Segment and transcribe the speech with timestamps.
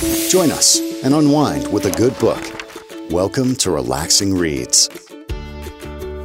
[0.00, 2.42] Join us and unwind with a good book.
[3.10, 4.88] Welcome to Relaxing Reads.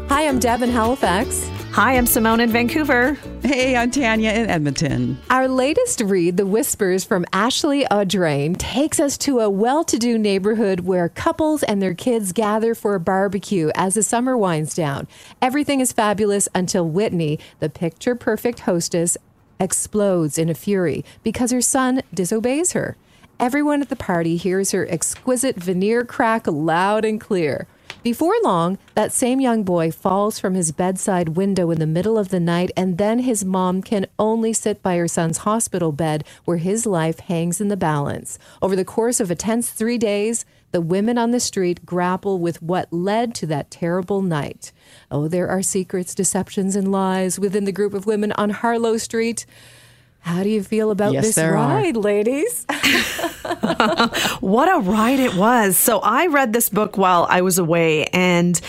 [0.08, 1.45] Hi, I'm Deb in Halifax.
[1.74, 3.17] Hi, I'm Simone in Vancouver.
[3.43, 5.17] Hey, I'm Tanya in Edmonton.
[5.30, 10.17] Our latest read, The Whispers from Ashley Audrain, takes us to a well to do
[10.17, 15.05] neighborhood where couples and their kids gather for a barbecue as the summer winds down.
[15.41, 19.17] Everything is fabulous until Whitney, the picture perfect hostess,
[19.59, 22.95] explodes in a fury because her son disobeys her.
[23.38, 27.67] Everyone at the party hears her exquisite veneer crack loud and clear.
[28.02, 32.30] Before long, that same young boy falls from his bedside window in the middle of
[32.30, 36.58] the night, and then his mom can only sit by her son's hospital bed where
[36.58, 38.39] his life hangs in the balance.
[38.61, 42.61] Over the course of a tense three days, the women on the street grapple with
[42.61, 44.72] what led to that terrible night.
[45.11, 49.45] Oh, there are secrets, deceptions, and lies within the group of women on Harlow Street.
[50.25, 51.70] How do you feel about Yes, this there are.
[51.81, 52.66] ride, ladies?
[54.41, 55.77] What a ride it was.
[55.77, 58.59] So I read this book while I was away and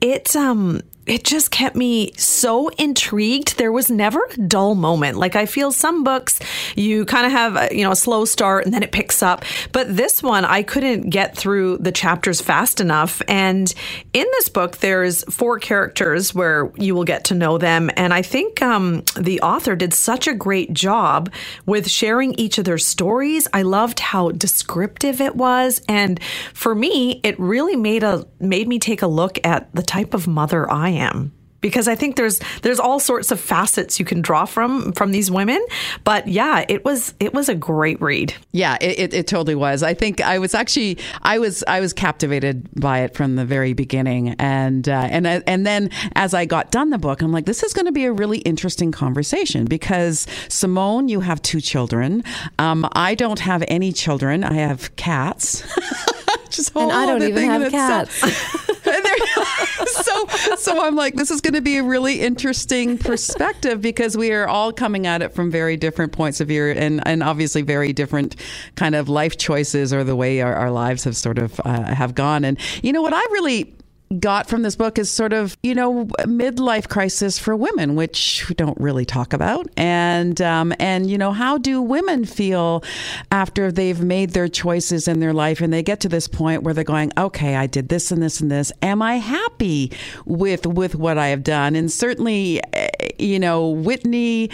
[0.00, 3.58] it um it just kept me so intrigued.
[3.58, 5.16] There was never a dull moment.
[5.16, 6.40] Like I feel some books
[6.74, 9.44] you kind of have a, you know a slow start and then it picks up,
[9.72, 13.22] but this one I couldn't get through the chapters fast enough.
[13.28, 13.72] And
[14.12, 18.22] in this book there's four characters where you will get to know them and I
[18.22, 21.32] think um the author did such a great job
[21.66, 23.46] with sharing each of their stories.
[23.52, 26.20] I loved how descriptive it was and
[26.52, 30.26] for me it really made a made me take a look at the type of
[30.26, 34.44] mother I am because I think there's there's all sorts of facets you can draw
[34.44, 35.64] from from these women
[36.04, 38.34] but yeah it was it was a great read.
[38.52, 39.82] Yeah, it, it, it totally was.
[39.82, 43.72] I think I was actually I was I was captivated by it from the very
[43.72, 47.46] beginning, and uh, and I- and then as I got done the book, I'm like,
[47.46, 52.22] this is going to be a really interesting conversation because Simone, you have two children.
[52.58, 54.44] Um, I don't have any children.
[54.44, 55.62] I have cats.
[56.50, 58.22] Just And I don't even have cats.
[59.86, 64.32] So so I'm like, this is going to be a really interesting perspective because we
[64.32, 67.92] are all coming at it from very different points of view and and obviously very
[67.92, 68.36] different
[68.76, 72.14] kind of life choices or the way our, our lives have sort of uh, have
[72.14, 72.44] gone.
[72.44, 73.75] And you know what I really
[74.20, 78.54] got from this book is sort of you know midlife crisis for women which we
[78.54, 79.66] don't really talk about.
[79.76, 82.84] And um, and you know how do women feel
[83.30, 86.74] after they've made their choices in their life and they get to this point where
[86.74, 88.72] they're going okay I did this and this and this.
[88.82, 89.92] Am I happy
[90.24, 91.74] with with what I have done?
[91.74, 94.50] And certainly eh, you know Whitney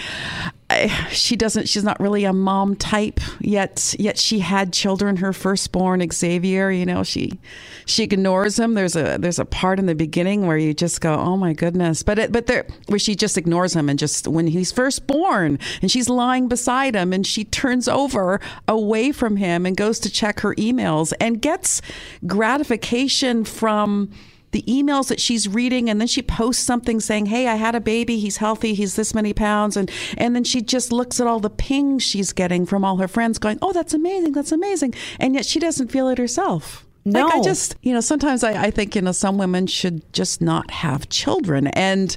[1.10, 6.06] she doesn't she's not really a mom type yet yet she had children her firstborn
[6.10, 7.38] Xavier you know she
[7.86, 8.74] she ignores him.
[8.74, 12.02] There's a there's a part in the beginning where you just go oh my goodness.
[12.02, 15.58] But it but there where she just ignores him and just when he's first born
[15.80, 20.10] and she's lying beside him and she turns over away from him and goes to
[20.10, 21.82] check her emails and gets
[22.26, 24.10] gratification from
[24.52, 27.80] the emails that she's reading and then she posts something saying hey i had a
[27.80, 28.18] baby.
[28.18, 28.74] He's healthy.
[28.74, 29.76] He's this many pounds.
[29.76, 33.08] And and then she just looks at all the pings she's getting from all her
[33.08, 34.32] friends going oh that's amazing.
[34.32, 34.94] That's amazing.
[35.18, 36.86] And yet she doesn't feel it herself.
[37.04, 40.40] Like I just, you know, sometimes I, I think, you know, some women should just
[40.40, 42.16] not have children, and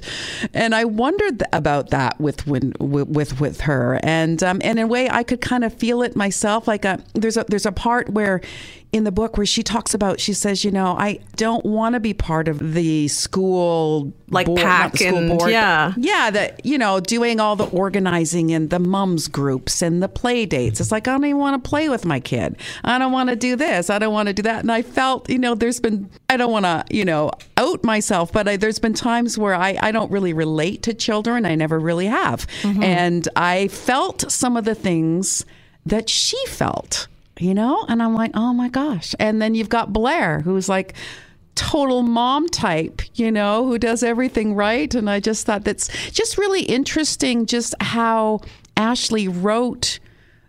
[0.54, 4.84] and I wondered about that with when with with, with her, and um, and in
[4.84, 6.68] a way I could kind of feel it myself.
[6.68, 8.40] Like a, there's a there's a part where
[8.96, 12.00] in the book where she talks about, she says, you know, I don't want to
[12.00, 15.92] be part of the school Like board, pack school and- board, yeah.
[15.96, 20.46] yeah, that you know, doing all the organizing and the mums groups and the play
[20.46, 20.80] dates.
[20.80, 22.56] It's like I don't even want to play with my kid.
[22.84, 23.90] I don't want to do this.
[23.90, 24.60] I don't want to do that.
[24.60, 28.32] And I felt, you know, there's been I don't want to, you know, out myself,
[28.32, 31.44] but I, there's been times where I I don't really relate to children.
[31.46, 32.82] I never really have, mm-hmm.
[32.82, 35.44] and I felt some of the things
[35.84, 37.06] that she felt.
[37.38, 39.14] You know, and I'm like, oh my gosh.
[39.18, 40.94] And then you've got Blair, who's like,
[41.56, 44.94] total mom type, you know, who does everything right.
[44.94, 48.40] And I just thought that's just really interesting just how
[48.76, 49.98] Ashley wrote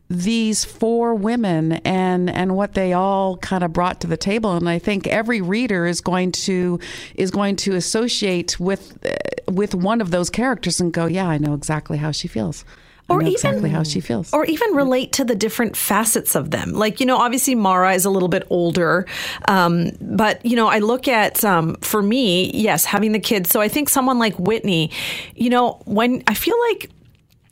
[0.10, 4.70] these four women and and what they all kind of brought to the table and
[4.70, 6.80] I think every reader is going to
[7.16, 11.38] is going to associate with uh, with one of those characters and go yeah I
[11.38, 12.64] know exactly how she feels
[13.10, 16.74] Or even- exactly how she feels or even relate to the different facets of them.
[16.74, 19.06] Like, you know, obviously Mara is a little bit older.
[19.48, 23.50] Um, but, you know, I look at, um, for me, yes, having the kids.
[23.50, 24.92] So I think someone like Whitney,
[25.36, 26.90] you know, when I feel like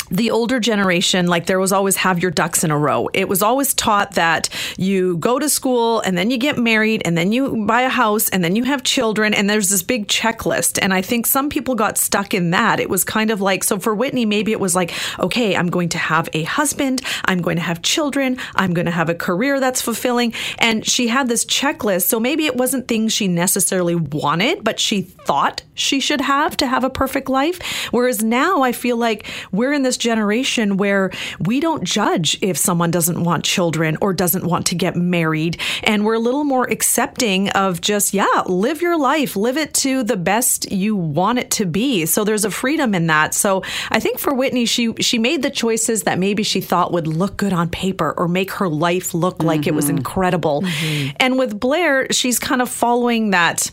[0.10, 3.10] the older generation, like there was always have your ducks in a row.
[3.14, 7.18] It was always taught that you go to school and then you get married and
[7.18, 10.80] then you buy a house and then you have children and there's this big checklist.
[10.82, 12.80] And I think some people got stuck in that.
[12.80, 15.90] It was kind of like, so for Whitney, maybe it was like, okay, I'm going
[15.90, 19.60] to have a husband, I'm going to have children, I'm going to have a career
[19.60, 20.34] that's fulfilling.
[20.60, 22.04] And she had this checklist.
[22.04, 26.68] So maybe it wasn't things she necessarily wanted, but she thought she should have to
[26.68, 27.90] have a perfect life.
[27.92, 32.92] Whereas now I feel like we're in this generation where we don't judge if someone
[32.92, 35.58] doesn't want children or doesn't want to get married.
[35.84, 40.04] And we're a little more accepting of just, yeah, live your life, live it to
[40.04, 42.06] the best you want it to be.
[42.06, 43.34] So there's a freedom in that.
[43.34, 47.08] So I think for Whitney, she she made the choices that maybe she thought would
[47.08, 49.70] look good on paper or make her life look like mm-hmm.
[49.70, 49.98] it was mm-hmm.
[49.98, 50.62] incredible.
[50.62, 51.16] Mm-hmm.
[51.20, 53.72] And with Blair, she's kind of following that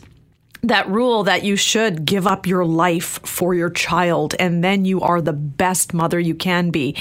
[0.63, 5.01] that rule that you should give up your life for your child and then you
[5.01, 6.95] are the best mother you can be.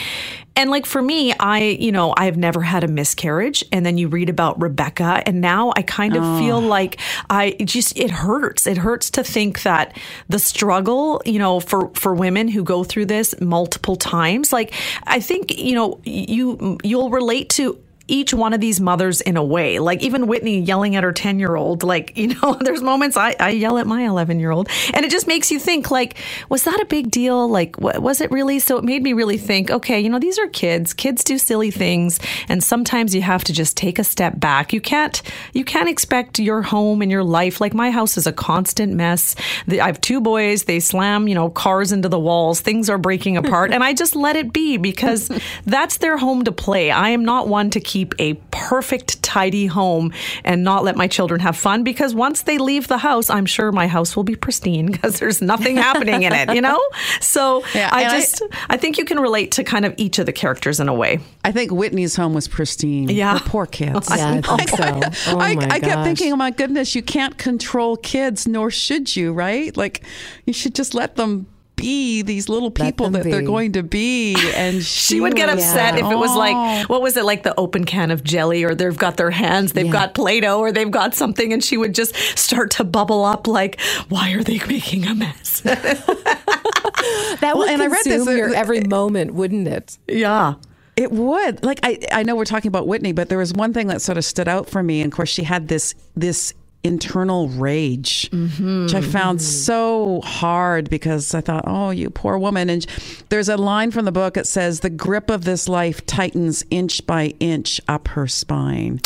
[0.54, 3.64] And like for me, I, you know, I've never had a miscarriage.
[3.72, 6.38] And then you read about Rebecca, and now I kind of oh.
[6.38, 7.00] feel like
[7.30, 8.66] I just, it hurts.
[8.66, 9.96] It hurts to think that
[10.28, 14.74] the struggle, you know, for, for women who go through this multiple times, like
[15.04, 17.82] I think, you know, you, you'll relate to
[18.12, 19.78] each one of these mothers in a way.
[19.78, 23.34] Like even Whitney yelling at her 10 year old, like, you know, there's moments I,
[23.40, 24.68] I yell at my 11 year old.
[24.92, 26.18] And it just makes you think, like,
[26.48, 27.48] was that a big deal?
[27.48, 28.58] Like, was it really?
[28.58, 30.92] So it made me really think, okay, you know, these are kids.
[30.92, 32.20] Kids do silly things.
[32.48, 34.72] And sometimes you have to just take a step back.
[34.72, 35.22] You can't,
[35.54, 37.60] you can't expect your home and your life.
[37.60, 39.34] Like my house is a constant mess.
[39.70, 40.64] I have two boys.
[40.64, 42.60] They slam, you know, cars into the walls.
[42.60, 43.72] Things are breaking apart.
[43.72, 45.30] and I just let it be because
[45.64, 46.90] that's their home to play.
[46.90, 50.12] I am not one to keep a perfect, tidy home
[50.44, 53.72] and not let my children have fun because once they leave the house, I'm sure
[53.72, 56.80] my house will be pristine because there's nothing happening in it, you know?
[57.20, 60.26] So yeah, I just, I, I, think you can relate to kind of each of
[60.26, 61.20] the characters in a way.
[61.44, 63.08] I think Whitney's home was pristine.
[63.08, 63.38] Yeah.
[63.38, 64.08] The poor kids.
[64.10, 65.00] Yeah, I think so.
[65.32, 69.32] Oh I, I kept thinking, oh my goodness, you can't control kids, nor should you,
[69.32, 69.74] right?
[69.76, 70.04] Like,
[70.46, 71.46] you should just let them
[71.82, 73.30] be these little people that be.
[73.30, 74.34] they're going to be.
[74.54, 76.06] And she, she would get upset yeah.
[76.06, 76.84] if it was like, oh.
[76.86, 79.86] what was it, like the open can of jelly, or they've got their hands, they've
[79.86, 79.92] yeah.
[79.92, 83.46] got Play Doh, or they've got something, and she would just start to bubble up
[83.46, 85.60] like, why are they making a mess?
[85.60, 89.98] that well, would and I read this, your uh, every moment, wouldn't it?
[90.08, 90.54] Yeah.
[90.94, 91.64] It would.
[91.64, 94.18] Like I, I know we're talking about Whitney, but there was one thing that sort
[94.18, 95.00] of stood out for me.
[95.00, 96.52] And of course, she had this this
[96.84, 98.84] internal rage, mm-hmm.
[98.84, 102.68] which I found so hard because I thought, oh, you poor woman.
[102.68, 102.84] And
[103.28, 107.06] there's a line from the book that says, the grip of this life tightens inch
[107.06, 109.00] by inch up her spine.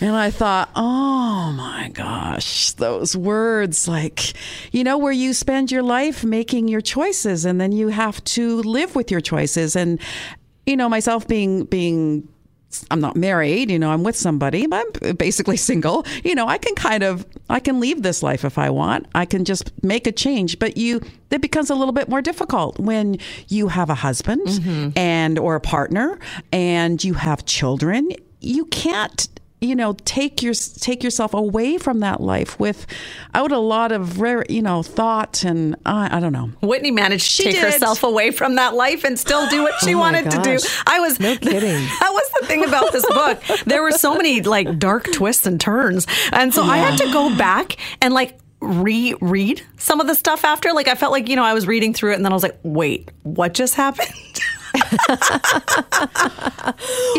[0.00, 4.34] And I thought, oh my gosh, those words, like,
[4.72, 8.60] you know, where you spend your life making your choices and then you have to
[8.62, 9.76] live with your choices.
[9.76, 10.00] And,
[10.66, 12.28] you know, myself being, being,
[12.90, 16.06] I'm not married, you know, I'm with somebody, but I'm basically single.
[16.22, 19.06] You know, I can kind of I can leave this life if I want.
[19.14, 21.00] I can just make a change, but you
[21.30, 23.18] it becomes a little bit more difficult when
[23.48, 24.90] you have a husband mm-hmm.
[24.96, 26.18] and or a partner
[26.52, 28.10] and you have children.
[28.40, 29.28] You can't
[29.60, 34.44] you know take your take yourself away from that life without a lot of rare
[34.48, 36.50] you know thought and uh, I don't know.
[36.60, 37.72] Whitney managed to she take did.
[37.72, 40.34] herself away from that life and still do what she oh wanted gosh.
[40.34, 40.58] to do.
[40.86, 41.60] I was no kidding.
[42.00, 43.42] That was the thing about this book.
[43.64, 46.70] There were so many like dark twists and turns, and so yeah.
[46.70, 50.72] I had to go back and like reread some of the stuff after.
[50.72, 52.42] Like I felt like you know I was reading through it and then I was
[52.42, 54.10] like, wait, what just happened?
[54.74, 54.80] You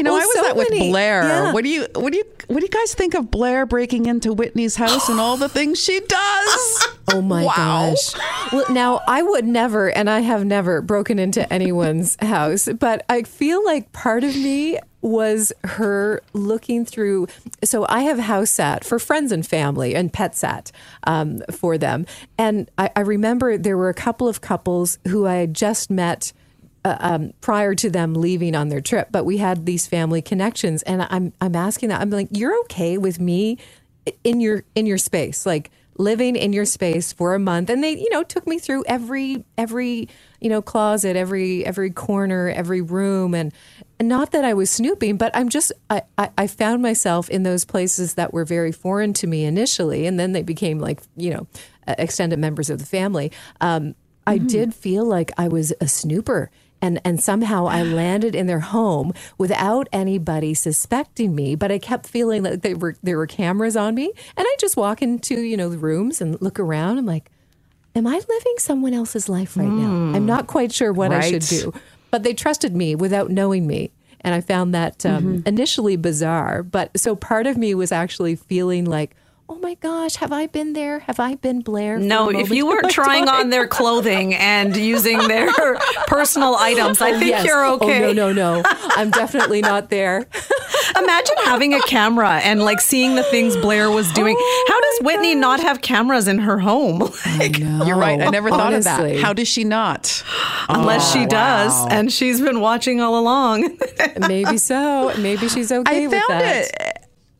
[0.03, 1.23] know, well, I was so with Blair.
[1.23, 1.53] Yeah.
[1.53, 4.33] What do you what do you what do you guys think of Blair breaking into
[4.33, 6.87] Whitney's house and all the things she does?
[7.13, 7.53] Oh my wow.
[7.55, 8.15] gosh.
[8.51, 13.21] Well, now I would never and I have never broken into anyone's house, but I
[13.21, 17.27] feel like part of me was her looking through.
[17.63, 20.71] So I have house sat for friends and family and pet sat
[21.03, 22.07] um, for them.
[22.39, 26.33] And I, I remember there were a couple of couples who I had just met
[26.85, 30.83] uh, um, prior to them leaving on their trip, but we had these family connections,
[30.83, 33.57] and I'm I'm asking that I'm like, you're okay with me
[34.23, 37.97] in your in your space, like living in your space for a month, and they
[37.97, 40.07] you know took me through every every
[40.39, 43.51] you know closet, every every corner, every room, and,
[43.99, 47.65] not that I was snooping, but I'm just I, I I found myself in those
[47.65, 51.47] places that were very foreign to me initially, and then they became like you know
[51.87, 53.31] extended members of the family.
[53.59, 53.95] Um,
[54.27, 54.47] I mm-hmm.
[54.47, 56.51] did feel like I was a snooper
[56.85, 61.55] and and somehow I landed in their home without anybody suspecting me.
[61.55, 64.77] But I kept feeling like they were there were cameras on me, and I just
[64.77, 66.97] walk into you know the rooms and look around.
[66.97, 67.31] I'm like,
[67.95, 69.79] am I living someone else's life right mm.
[69.79, 70.15] now?
[70.15, 71.23] I'm not quite sure what right.
[71.23, 71.73] I should do.
[72.11, 73.91] but they trusted me without knowing me.
[74.21, 76.63] And I found that um, initially bizarre.
[76.63, 79.15] But so part of me was actually feeling like,
[79.47, 80.99] oh my gosh, have I been there?
[80.99, 81.97] Have I been Blair?
[81.99, 83.41] No, if you weren't trying time?
[83.45, 85.51] on their clothing and using their
[86.07, 87.45] personal items, I think Yes.
[87.45, 88.05] you're okay.
[88.05, 88.63] Oh, no, no, no.
[88.65, 90.25] I'm definitely not there.
[90.97, 94.35] Imagine having a camera and like seeing the things Blair was doing.
[94.37, 96.99] Oh How does Whitney not have cameras in her home?
[97.37, 98.19] Like, You're right.
[98.21, 99.17] I never thought of that.
[99.17, 100.23] How does she not?
[100.69, 103.77] unless Oh, she does, and she's been watching all along.
[104.27, 105.13] Maybe so.
[105.19, 106.65] Maybe she's okay I with found that.
[106.71, 106.94] it.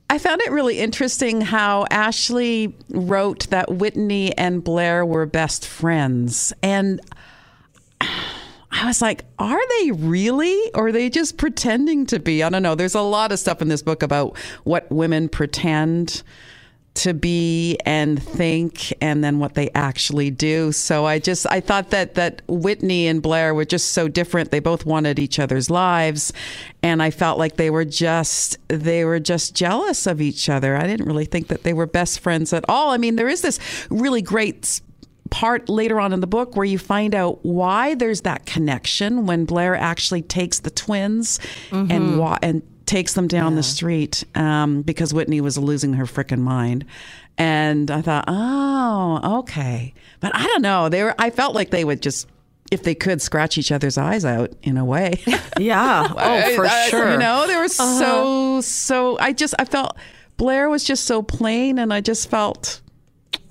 [0.10, 6.54] I found it really interesting how Ashley wrote that Whitney and Blair were best friends.
[6.62, 7.02] And
[8.02, 10.72] I was like, are they really?
[10.74, 12.44] Or are they just pretending to be?
[12.44, 12.76] I don't know.
[12.76, 16.24] There's a lot of stuff in this book about what women pretend
[16.96, 20.72] to be and think and then what they actually do.
[20.72, 24.52] So I just I thought that that Whitney and Blair were just so different.
[24.52, 26.32] They both wanted each other's lives
[26.82, 30.78] and I felt like they were just they were just jealous of each other.
[30.78, 32.92] I didn't really think that they were best friends at all.
[32.92, 33.60] I mean, there is this
[33.90, 34.80] really great
[35.32, 39.44] part later on in the book where you find out why there's that connection when
[39.44, 41.40] Blair actually takes the twins
[41.72, 42.18] and mm-hmm.
[42.18, 46.86] wa- and takes them down the street um, because Whitney was losing her freaking mind.
[47.38, 50.88] And I thought, oh, okay, but I don't know.
[50.90, 51.14] They were.
[51.20, 52.28] I felt like they would just,
[52.72, 55.22] if they could, scratch each other's eyes out in a way.
[55.60, 56.08] yeah.
[56.18, 57.12] Oh, for I- I- sure.
[57.12, 59.18] You know, they were so so.
[59.20, 59.98] I just I felt
[60.38, 62.82] Blair was just so plain, and I just felt.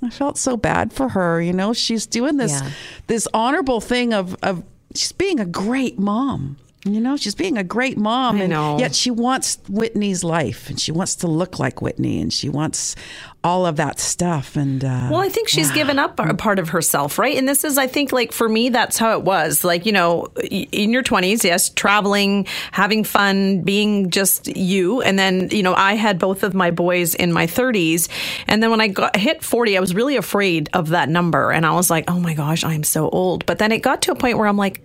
[0.03, 1.41] I felt so bad for her.
[1.43, 2.71] You know, she's doing this Yeah.
[3.07, 4.63] this honorable thing of of
[4.95, 6.57] she's being a great mom.
[6.87, 8.79] You know, she's being a great mom, I and know.
[8.79, 12.95] yet she wants Whitney's life, and she wants to look like Whitney, and she wants
[13.43, 14.55] all of that stuff.
[14.55, 17.37] And uh, Well, I think she's given up a part of herself, right?
[17.39, 19.65] And this is, I think, like for me, that's how it was.
[19.65, 25.01] Like, you know, in your 20s, yes, traveling, having fun, being just you.
[25.01, 28.09] And then, you know, I had both of my boys in my 30s.
[28.47, 31.51] And then when I got hit 40, I was really afraid of that number.
[31.51, 33.47] And I was like, oh my gosh, I'm so old.
[33.47, 34.83] But then it got to a point where I'm like,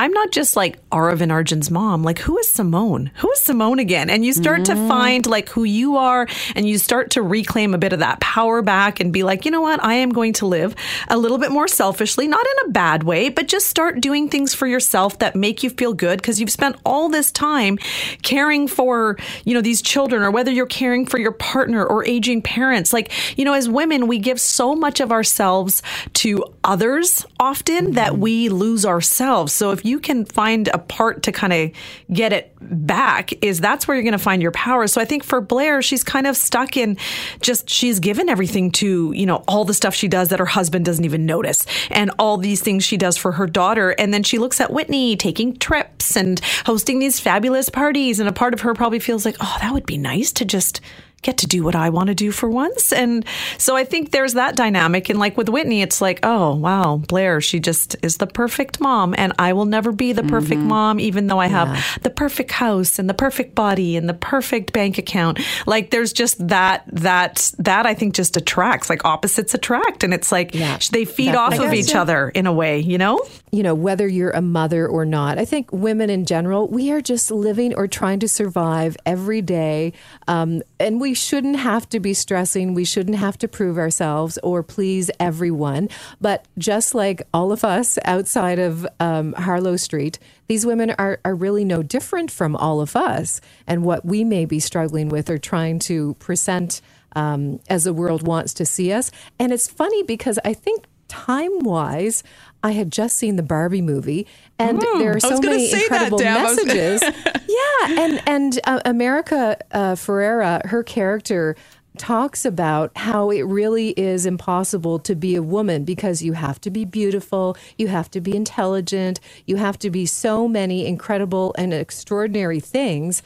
[0.00, 2.02] I'm not just like Aravind Arjun's mom.
[2.02, 3.10] Like, who is Simone?
[3.16, 4.08] Who is Simone again?
[4.08, 4.88] And you start to mm.
[4.88, 6.26] find like who you are
[6.56, 9.50] and you start to reclaim a bit of that power back and be like, you
[9.50, 9.84] know what?
[9.84, 10.74] I am going to live
[11.08, 14.54] a little bit more selfishly, not in a bad way, but just start doing things
[14.54, 17.76] for yourself that make you feel good because you've spent all this time
[18.22, 22.40] caring for, you know, these children or whether you're caring for your partner or aging
[22.40, 22.94] parents.
[22.94, 25.82] Like, you know, as women, we give so much of ourselves
[26.14, 28.22] to others often that mm-hmm.
[28.22, 29.52] we lose ourselves.
[29.52, 31.70] So if you can find a part to kind of
[32.12, 34.86] get it back, is that's where you're going to find your power.
[34.86, 36.98] So I think for Blair, she's kind of stuck in
[37.40, 40.84] just she's given everything to, you know, all the stuff she does that her husband
[40.84, 43.90] doesn't even notice and all these things she does for her daughter.
[43.90, 48.20] And then she looks at Whitney taking trips and hosting these fabulous parties.
[48.20, 50.80] And a part of her probably feels like, oh, that would be nice to just
[51.22, 52.92] get to do what I want to do for once.
[52.92, 53.24] And
[53.58, 55.10] so I think there's that dynamic.
[55.10, 59.14] And like with Whitney, it's like, oh, wow, Blair, she just is the perfect mom.
[59.18, 62.98] And I will never be the perfect mom, even though I have the perfect house
[62.98, 65.38] and the perfect body and the perfect bank account.
[65.66, 70.02] Like there's just that, that, that I think just attracts, like opposites attract.
[70.02, 70.78] And it's like Yeah.
[70.90, 72.00] they feed That- off I of each so.
[72.00, 73.20] other in a way, you know?
[73.52, 75.36] you know, whether you're a mother or not.
[75.36, 79.92] I think women in general, we are just living or trying to survive every day.
[80.28, 82.74] Um, and we shouldn't have to be stressing.
[82.74, 85.88] We shouldn't have to prove ourselves or please everyone.
[86.20, 91.34] But just like all of us outside of um, Harlow Street, these women are, are
[91.34, 95.38] really no different from all of us and what we may be struggling with or
[95.38, 96.80] trying to present
[97.16, 99.10] um, as the world wants to see us.
[99.38, 102.22] And it's funny because I think time wise,
[102.62, 104.26] I had just seen the Barbie movie,
[104.58, 107.02] and there are so many that, incredible was- messages.
[107.48, 111.56] yeah, and and uh, America uh, Ferrera, her character
[111.98, 116.70] talks about how it really is impossible to be a woman because you have to
[116.70, 121.74] be beautiful, you have to be intelligent, you have to be so many incredible and
[121.74, 123.22] extraordinary things,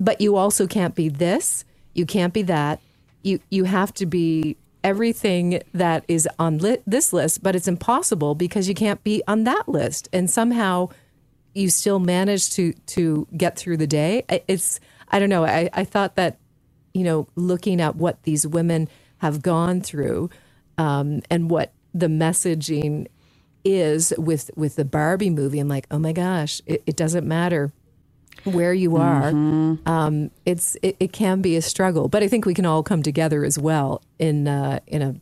[0.00, 2.80] but you also can't be this, you can't be that.
[3.22, 8.36] You you have to be everything that is on li- this list, but it's impossible
[8.36, 10.08] because you can't be on that list.
[10.14, 10.90] And somehow
[11.54, 14.24] you still manage to to get through the day.
[14.48, 15.44] It's I don't know.
[15.44, 16.38] I, I thought that
[16.94, 18.88] you know looking at what these women
[19.18, 20.30] have gone through
[20.78, 23.08] um, and what the messaging
[23.64, 25.58] is with with the Barbie movie.
[25.58, 27.72] I'm like, oh my gosh, it, it doesn't matter
[28.46, 29.28] where you are.
[29.28, 33.02] Um, it's it, it can be a struggle, but I think we can all come
[33.02, 35.14] together as well in uh, in a,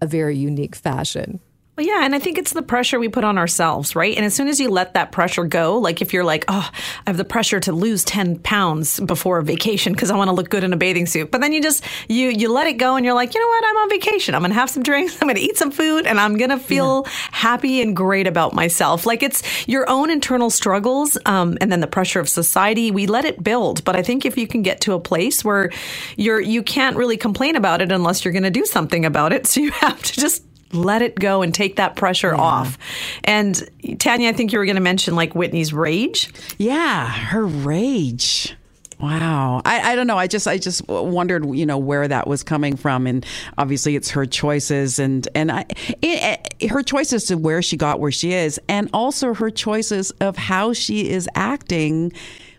[0.00, 1.40] a very unique fashion.
[1.82, 4.16] Yeah, and I think it's the pressure we put on ourselves, right?
[4.16, 7.10] And as soon as you let that pressure go, like if you're like, oh, I
[7.10, 10.48] have the pressure to lose 10 pounds before a vacation because I want to look
[10.48, 11.30] good in a bathing suit.
[11.32, 13.64] But then you just, you, you let it go and you're like, you know what?
[13.66, 14.34] I'm on vacation.
[14.34, 15.16] I'm going to have some drinks.
[15.20, 17.12] I'm going to eat some food and I'm going to feel yeah.
[17.32, 19.04] happy and great about myself.
[19.04, 22.90] Like it's your own internal struggles um, and then the pressure of society.
[22.90, 23.82] We let it build.
[23.84, 25.70] But I think if you can get to a place where
[26.16, 29.42] you're, you can't really complain about it unless you're going to do something about it.
[29.52, 32.40] So you have to just let it go and take that pressure yeah.
[32.40, 32.78] off.
[33.24, 33.62] And
[33.98, 36.32] Tanya, I think you were going to mention like Whitney's rage.
[36.58, 38.56] Yeah, her rage.
[39.02, 39.62] Wow.
[39.64, 40.16] I, I don't know.
[40.16, 43.26] I just I just wondered, you know, where that was coming from, and
[43.58, 45.66] obviously it's her choices, and and I,
[46.00, 50.12] it, it, her choices to where she got where she is, and also her choices
[50.20, 52.12] of how she is acting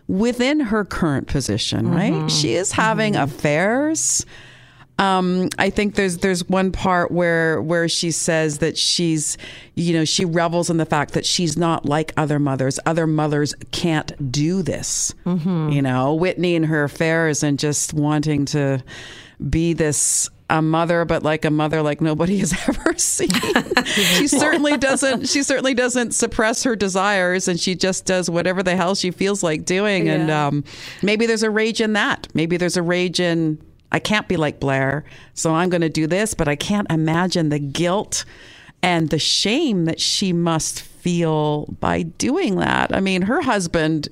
[0.06, 1.90] within her current position.
[1.90, 2.12] Right?
[2.12, 2.28] Mm-hmm.
[2.28, 3.24] She is having mm-hmm.
[3.24, 4.26] affairs
[4.98, 9.36] um, I think there's there's one part where where she says that she's
[9.74, 12.78] you know she revels in the fact that she's not like other mothers.
[12.86, 15.12] Other mothers can't do this.
[15.26, 15.70] Mm-hmm.
[15.70, 18.84] You know, Whitney and her affairs and just wanting to
[19.50, 23.30] be this a mother, but like a mother like nobody has ever seen.
[23.84, 25.28] she certainly doesn't.
[25.28, 29.42] She certainly doesn't suppress her desires, and she just does whatever the hell she feels
[29.42, 30.06] like doing.
[30.06, 30.12] Yeah.
[30.12, 30.64] And um,
[31.02, 32.28] maybe there's a rage in that.
[32.34, 33.58] Maybe there's a rage in
[33.94, 37.50] I can't be like Blair, so I'm going to do this, but I can't imagine
[37.50, 38.24] the guilt
[38.82, 42.92] and the shame that she must feel by doing that.
[42.92, 44.08] I mean, her husband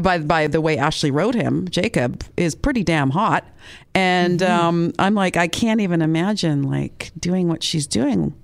[0.00, 3.44] by by the way Ashley wrote him, Jacob is pretty damn hot,
[3.94, 4.66] and mm-hmm.
[4.66, 8.34] um, I'm like, I can't even imagine like doing what she's doing.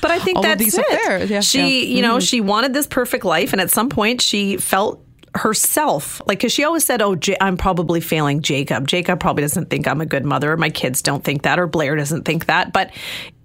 [0.00, 1.28] But I think that's it.
[1.28, 1.96] Yeah, she, yeah.
[1.96, 2.20] you know, mm-hmm.
[2.20, 5.05] she wanted this perfect life, and at some point, she felt
[5.36, 8.88] herself like because she always said oh i'm probably failing jacob.
[8.88, 10.56] Jacob probably doesn't think i'm a good mother.
[10.56, 12.72] My kids don't think that or blair doesn't think that.
[12.72, 12.92] But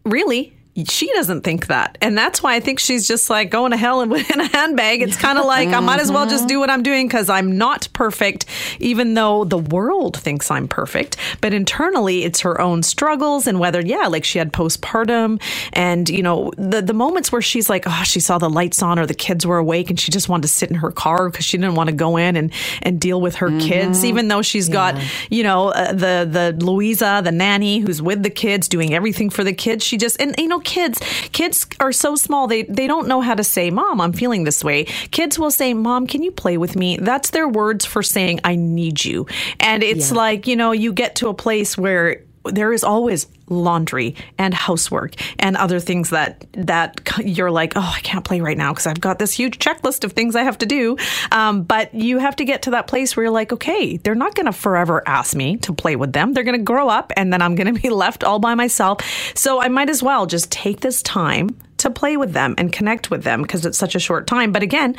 [0.06, 1.98] really she doesn't think that.
[2.02, 5.02] And that's why I think she's just like going to hell in, a handbag.
[5.02, 7.58] It's kind of like I might as well just do what I'm doing because I'm
[7.58, 8.46] not perfect,
[8.80, 11.18] even though the world thinks I'm perfect.
[11.42, 15.42] But internally, it's her own struggles and whether, yeah, like she had postpartum
[15.74, 18.98] and, you know, the, the moments where she's like, oh, she saw the lights on
[18.98, 21.46] or the kids were awake and she just wanted to sit in her car because
[21.46, 23.68] she didn't want to go in and, and deal with her mm-hmm.
[23.68, 24.94] kids, even though she's yeah.
[24.94, 29.30] got, you know, uh, the, the Louisa, the nanny who's with the kids, doing everything
[29.30, 29.84] for the kids.
[29.84, 31.00] She just, and, you know, kids,
[31.32, 34.64] kids are so small they they don't know how to say, "Mom, I'm feeling this
[34.64, 38.40] way." Kids will say, "Mom, can you play with me?" That's their words for saying,
[38.44, 39.28] "I need you."
[39.60, 40.18] And it's yeah.
[40.18, 45.14] like, you know, you get to a place where there is always laundry and housework
[45.38, 49.02] and other things that that you're like, oh, I can't play right now because I've
[49.02, 50.98] got this huge checklist of things I have to do.
[51.32, 54.36] Um, but you have to get to that place where you're like, okay, they're not
[54.36, 56.34] going to forever ask me to play with them.
[56.34, 59.02] They're going to grow up, and then I'm going to be left all by myself.
[59.36, 63.10] So I might as well just take this time to play with them and connect
[63.10, 64.52] with them because it's such a short time.
[64.52, 64.96] But again,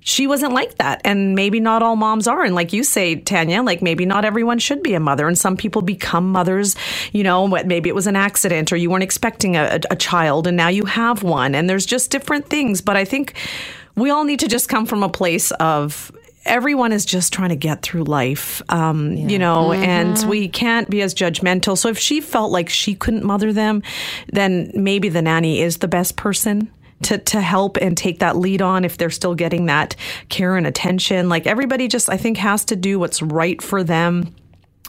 [0.00, 1.00] she wasn't like that.
[1.04, 2.42] And maybe not all moms are.
[2.42, 5.26] And like you say, Tanya, like maybe not everyone should be a mother.
[5.26, 6.76] And some people become mothers,
[7.12, 10.56] you know, maybe it was an accident or you weren't expecting a, a child and
[10.56, 11.54] now you have one.
[11.54, 12.80] And there's just different things.
[12.80, 13.34] But I think
[13.96, 16.12] we all need to just come from a place of
[16.46, 19.28] everyone is just trying to get through life, um, yeah.
[19.28, 19.82] you know, mm-hmm.
[19.82, 21.76] and we can't be as judgmental.
[21.76, 23.82] So if she felt like she couldn't mother them,
[24.32, 26.70] then maybe the nanny is the best person
[27.02, 29.96] to to help and take that lead on if they're still getting that
[30.28, 31.28] care and attention.
[31.28, 34.34] Like everybody just I think has to do what's right for them.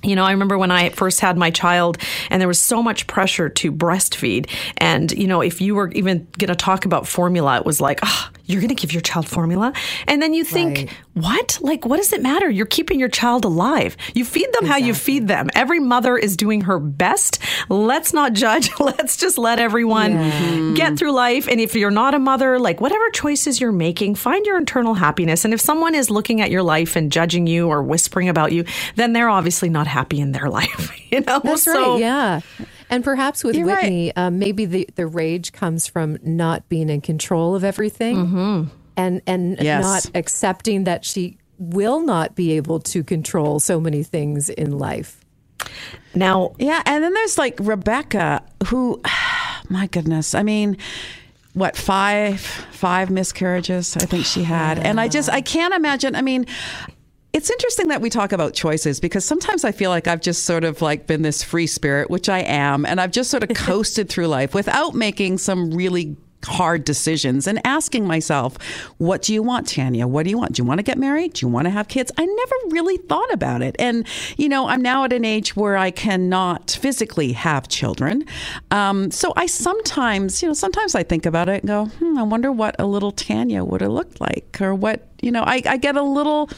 [0.02, 1.98] You know, I remember when I first had my child
[2.30, 4.50] and there was so much pressure to breastfeed.
[4.78, 8.00] And, you know, if you were even going to talk about formula, it was like,
[8.02, 9.72] oh, you're going to give your child formula.
[10.08, 10.90] And then you think, right.
[11.14, 11.60] what?
[11.62, 12.50] Like, what does it matter?
[12.50, 13.96] You're keeping your child alive.
[14.16, 14.70] You feed them exactly.
[14.70, 15.50] how you feed them.
[15.54, 17.38] Every mother is doing her best.
[17.70, 18.72] Let's not judge.
[18.80, 20.74] Let's just let everyone yeah.
[20.76, 21.48] get through life.
[21.48, 25.46] And if you're not a mother, like whatever choices you're making, find your internal happiness.
[25.46, 28.66] And if someone is looking at your life and judging you or whispering about you,
[28.96, 30.92] then they're obviously not happy in their life.
[31.12, 31.40] You know?
[31.44, 32.00] That's so, right.
[32.00, 32.42] Yeah.
[32.90, 34.26] And perhaps with You're Whitney, right.
[34.26, 38.64] um, maybe the, the rage comes from not being in control of everything mm-hmm.
[38.98, 39.84] and, and yes.
[39.84, 45.24] not accepting that she will not be able to control so many things in life.
[46.16, 49.02] Now, yeah, and then there's like Rebecca, who,
[49.70, 50.78] my goodness, I mean,
[51.54, 56.16] what five five miscarriages I think she had, and I just I can't imagine.
[56.16, 56.46] I mean,
[57.34, 60.64] it's interesting that we talk about choices because sometimes I feel like I've just sort
[60.64, 64.10] of like been this free spirit, which I am, and I've just sort of coasted
[64.10, 68.58] through life without making some really hard decisions and asking myself,
[68.98, 70.08] what do you want, Tanya?
[70.08, 70.54] What do you want?
[70.54, 71.34] Do you want to get married?
[71.34, 72.12] Do you want to have kids?
[72.18, 73.76] I never really thought about it.
[73.80, 78.26] And, you know, I'm now at an age where I cannot physically have children.
[78.72, 82.24] Um, so I sometimes, you know, sometimes I think about it and go, hmm, I
[82.24, 85.78] wonder what a little Tanya would have looked like or what, you know, I, I
[85.78, 86.50] get a little.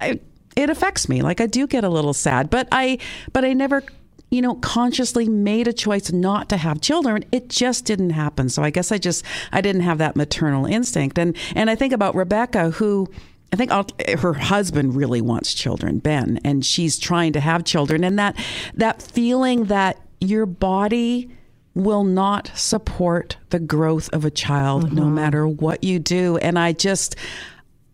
[0.00, 0.20] I,
[0.56, 2.98] it affects me like i do get a little sad but i
[3.32, 3.82] but i never
[4.30, 7.24] you know, consciously made a choice not to have children.
[7.32, 8.48] It just didn't happen.
[8.48, 11.18] So I guess I just I didn't have that maternal instinct.
[11.18, 13.08] And and I think about Rebecca, who
[13.52, 13.70] I think
[14.18, 18.36] her husband really wants children, Ben, and she's trying to have children, and that
[18.74, 21.30] that feeling that your body
[21.74, 24.96] will not support the growth of a child mm-hmm.
[24.96, 26.36] no matter what you do.
[26.38, 27.16] And I just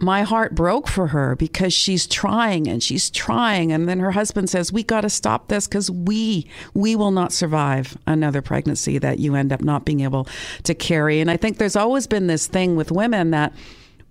[0.01, 3.73] my heart broke for her because she's trying and she's trying.
[3.73, 7.33] And then her husband says we got to stop this cuz we we will not
[7.33, 10.27] survive another pregnancy that you end up not being able
[10.65, 11.21] to carry.
[11.21, 13.53] And i think there's always been this thing with women that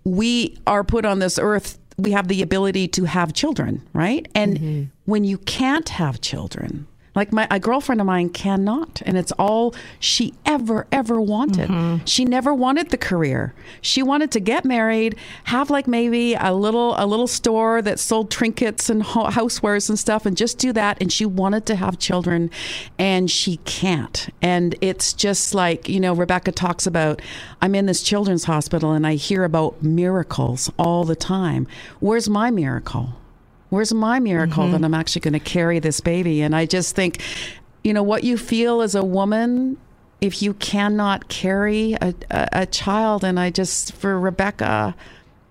[0.03, 4.27] we are put on this earth we have the ability to have children right?
[4.33, 4.83] And mm-hmm.
[5.05, 9.75] when you can't have children like my a girlfriend of mine cannot, and it's all
[9.99, 11.69] she ever ever wanted.
[11.69, 12.05] Mm-hmm.
[12.05, 13.53] She never wanted the career.
[13.81, 18.31] She wanted to get married, have like maybe a little a little store that sold
[18.31, 20.97] trinkets and housewares and stuff, and just do that.
[20.99, 22.49] And she wanted to have children,
[22.97, 24.29] and she can't.
[24.41, 27.21] And it's just like you know, Rebecca talks about.
[27.61, 31.67] I'm in this children's hospital, and I hear about miracles all the time.
[31.99, 33.13] Where's my miracle?
[33.73, 34.73] Where's my miracle mm-hmm.
[34.73, 36.43] that I'm actually going to carry this baby?
[36.43, 37.23] And I just think,
[37.83, 39.77] you know, what you feel as a woman
[40.21, 43.23] if you cannot carry a, a, a child.
[43.23, 44.95] And I just, for Rebecca,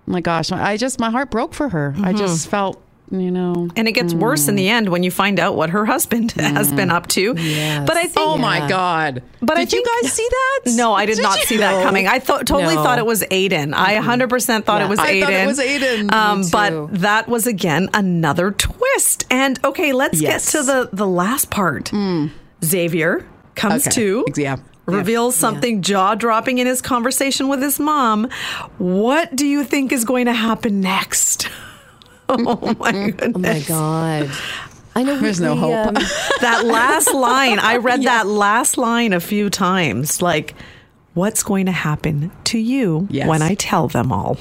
[0.05, 1.91] my gosh, I just, my heart broke for her.
[1.91, 2.05] Mm-hmm.
[2.05, 2.81] I just felt
[3.11, 3.69] you know.
[3.75, 4.19] And it gets mm.
[4.19, 6.41] worse in the end when you find out what her husband mm.
[6.55, 7.35] has been up to.
[7.37, 7.87] Yes.
[7.87, 9.23] But I think Oh my god.
[9.39, 10.59] But did I think, you guys see that?
[10.75, 11.45] No, I did, did not you?
[11.45, 12.07] see that coming.
[12.07, 12.83] I th- totally no.
[12.83, 13.73] thought it was Aiden.
[13.73, 14.85] I 100% thought yeah.
[14.85, 15.21] it was I Aiden.
[15.21, 16.11] thought it was Aiden.
[16.11, 19.25] Um, but that was again another twist.
[19.29, 20.51] And okay, let's yes.
[20.51, 21.85] get to the the last part.
[21.85, 22.31] Mm.
[22.63, 23.95] Xavier comes okay.
[23.95, 25.81] to yeah reveals something yeah.
[25.81, 28.29] jaw dropping in his conversation with his mom.
[28.77, 31.49] What do you think is going to happen next?
[32.39, 33.69] oh my goodness.
[33.69, 34.31] Oh my God.
[34.95, 35.87] I know there's we, no hope.
[35.87, 35.93] Um,
[36.41, 38.17] that last line, I read yeah.
[38.23, 40.21] that last line a few times.
[40.21, 40.53] Like,
[41.13, 43.27] what's going to happen to you yes.
[43.27, 44.37] when I tell them all?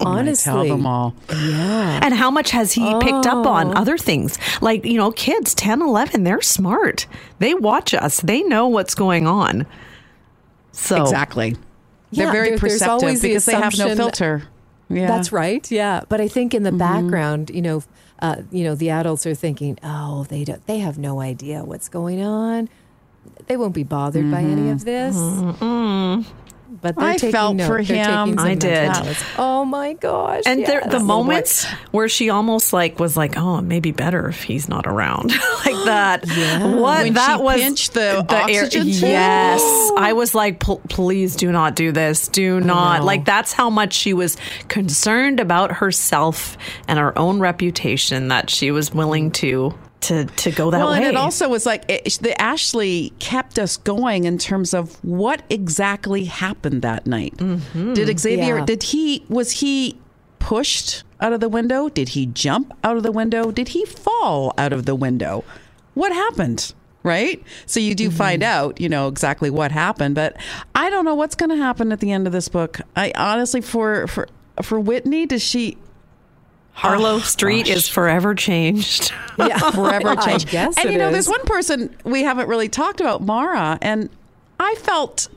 [0.00, 1.14] Honestly, tell them all.
[1.30, 2.00] Yeah.
[2.02, 3.00] And how much has he oh.
[3.00, 3.80] picked up on oh.
[3.80, 4.38] other things?
[4.60, 7.06] Like, you know, kids 10, 11, they're smart.
[7.38, 9.66] They watch us, they know what's going on.
[10.72, 11.56] So, exactly.
[12.12, 14.44] They're very there, perceptive because the they have no filter.
[14.88, 15.06] Yeah.
[15.06, 15.68] That's right.
[15.70, 16.02] Yeah.
[16.08, 16.78] But I think in the mm-hmm.
[16.78, 17.82] background, you know,
[18.20, 21.88] uh, you know, the adults are thinking, oh, they don't, they have no idea what's
[21.88, 22.68] going on.
[23.46, 24.32] They won't be bothered mm-hmm.
[24.32, 25.16] by any of this.
[25.16, 26.43] Mm-hmm
[26.80, 27.66] but I felt note.
[27.66, 28.38] for him.
[28.38, 28.90] I did.
[29.38, 30.42] Oh my gosh!
[30.46, 30.90] And yes.
[30.90, 35.30] the moments where she almost like was like, "Oh, maybe better if he's not around,"
[35.66, 36.24] like that.
[36.26, 36.74] Yeah.
[36.74, 38.88] What when that was the, the oxygen.
[38.88, 39.62] Air, yes,
[39.96, 42.28] I was like, "Please do not do this.
[42.28, 44.36] Do not." Like that's how much she was
[44.68, 46.56] concerned about herself
[46.88, 49.74] and her own reputation that she was willing to
[50.04, 50.82] to to go that way.
[50.82, 50.98] well, way.
[50.98, 55.42] and it also was like it, the Ashley kept us going in terms of what
[55.48, 57.36] exactly happened that night.
[57.36, 57.94] Mm-hmm.
[57.94, 58.58] Did Xavier?
[58.58, 58.64] Yeah.
[58.64, 59.24] Did he?
[59.28, 59.98] Was he
[60.38, 61.88] pushed out of the window?
[61.88, 63.50] Did he jump out of the window?
[63.50, 65.42] Did he fall out of the window?
[65.94, 66.74] What happened?
[67.02, 67.42] Right?
[67.66, 68.16] So you do mm-hmm.
[68.16, 70.36] find out, you know, exactly what happened, but
[70.74, 72.80] I don't know what's going to happen at the end of this book.
[72.96, 74.28] I honestly for for
[74.62, 75.76] for Whitney, does she
[76.74, 77.76] Harlow oh, Street gosh.
[77.76, 79.12] is forever changed.
[79.36, 80.52] Yeah, forever changed.
[80.52, 81.12] Yes, and you know, is.
[81.12, 84.08] there's one person we haven't really talked about, Mara, and
[84.60, 85.28] I felt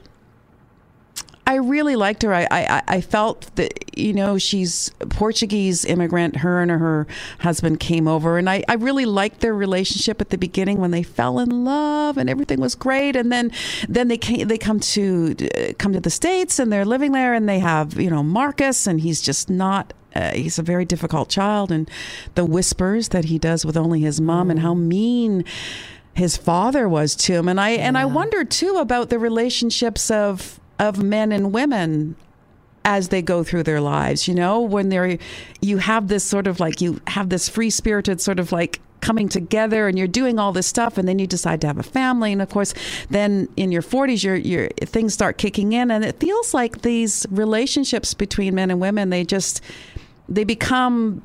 [1.47, 2.33] I really liked her.
[2.33, 6.35] I, I, I felt that, you know, she's a Portuguese immigrant.
[6.35, 7.07] Her and her
[7.39, 11.03] husband came over, and I, I really liked their relationship at the beginning when they
[11.03, 13.15] fell in love and everything was great.
[13.15, 13.51] And then
[13.87, 17.33] then they came, they come to uh, come to the states and they're living there,
[17.33, 21.29] and they have you know Marcus, and he's just not uh, he's a very difficult
[21.29, 21.89] child, and
[22.35, 24.87] the whispers that he does with only his mom, and how mm.
[24.87, 25.45] mean
[26.13, 27.47] his father was to him.
[27.47, 27.87] And I yeah.
[27.87, 32.15] and I wonder too about the relationships of of men and women
[32.83, 35.17] as they go through their lives you know when they're
[35.59, 39.29] you have this sort of like you have this free spirited sort of like coming
[39.29, 42.31] together and you're doing all this stuff and then you decide to have a family
[42.31, 42.73] and of course
[43.09, 47.25] then in your 40s your your things start kicking in and it feels like these
[47.29, 49.61] relationships between men and women they just
[50.29, 51.21] they become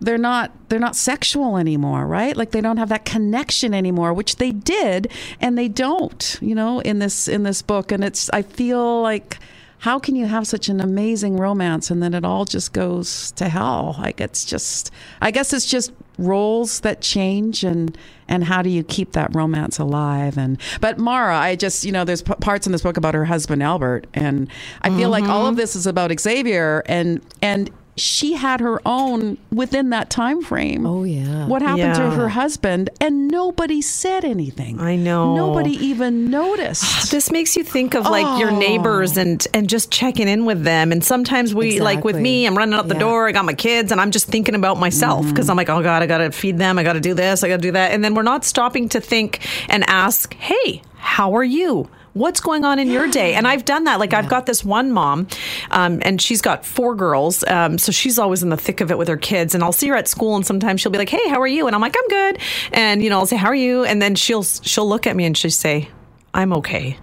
[0.00, 2.36] they're not they're not sexual anymore right?
[2.36, 5.10] Like they don't have that connection anymore which they did
[5.40, 7.92] and they don't you know in this in this book.
[7.92, 9.38] And it's i feel like
[9.78, 13.48] how can you have such an amazing romance and then it all just goes to
[13.48, 13.96] hell?
[13.98, 17.96] Like it's just i guess it's just roles that change and
[18.28, 20.38] and how do you keep that romance alive?
[20.38, 23.26] And but mara i just you know there's p- parts in this book about her
[23.26, 24.48] husband albert and
[24.82, 25.10] i feel mm-hmm.
[25.10, 30.10] like all of this is about xavier and and she had her own within that
[30.10, 30.86] time frame.
[30.86, 31.46] Oh yeah.
[31.46, 32.04] What happened yeah.
[32.04, 34.80] to her husband and nobody said anything.
[34.80, 35.34] I know.
[35.34, 37.10] Nobody even noticed.
[37.10, 38.38] this makes you think of like oh.
[38.38, 41.84] your neighbors and and just checking in with them and sometimes we exactly.
[41.96, 43.00] like with me I'm running out the yeah.
[43.00, 45.50] door, I got my kids and I'm just thinking about myself because mm-hmm.
[45.50, 47.48] I'm like, "Oh god, I got to feed them, I got to do this, I
[47.48, 51.34] got to do that." And then we're not stopping to think and ask, "Hey, how
[51.34, 53.34] are you?" What's going on in your day?
[53.34, 53.98] And I've done that.
[53.98, 54.18] Like yeah.
[54.18, 55.26] I've got this one mom,
[55.70, 58.98] um, and she's got four girls, um, so she's always in the thick of it
[58.98, 59.54] with her kids.
[59.54, 61.66] And I'll see her at school, and sometimes she'll be like, "Hey, how are you?"
[61.66, 62.38] And I'm like, "I'm good."
[62.72, 65.24] And you know, I'll say, "How are you?" And then she'll she'll look at me
[65.24, 65.88] and she'll say,
[66.34, 66.98] "I'm okay."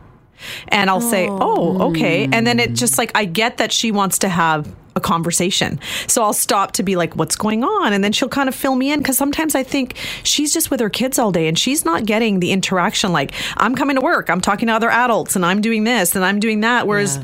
[0.69, 1.12] And I'll oh.
[1.12, 4.73] say, "Oh, okay." And then it just like I get that she wants to have
[4.97, 5.80] a conversation.
[6.08, 7.93] So I'll stop to be like, what's going on?
[7.93, 10.80] And then she'll kind of fill me in because sometimes I think she's just with
[10.82, 14.30] her kids all day and she's not getting the interaction like, I'm coming to work,
[14.30, 16.86] I'm talking to other adults, and I'm doing this and I'm doing that.
[16.86, 17.23] Whereas, yeah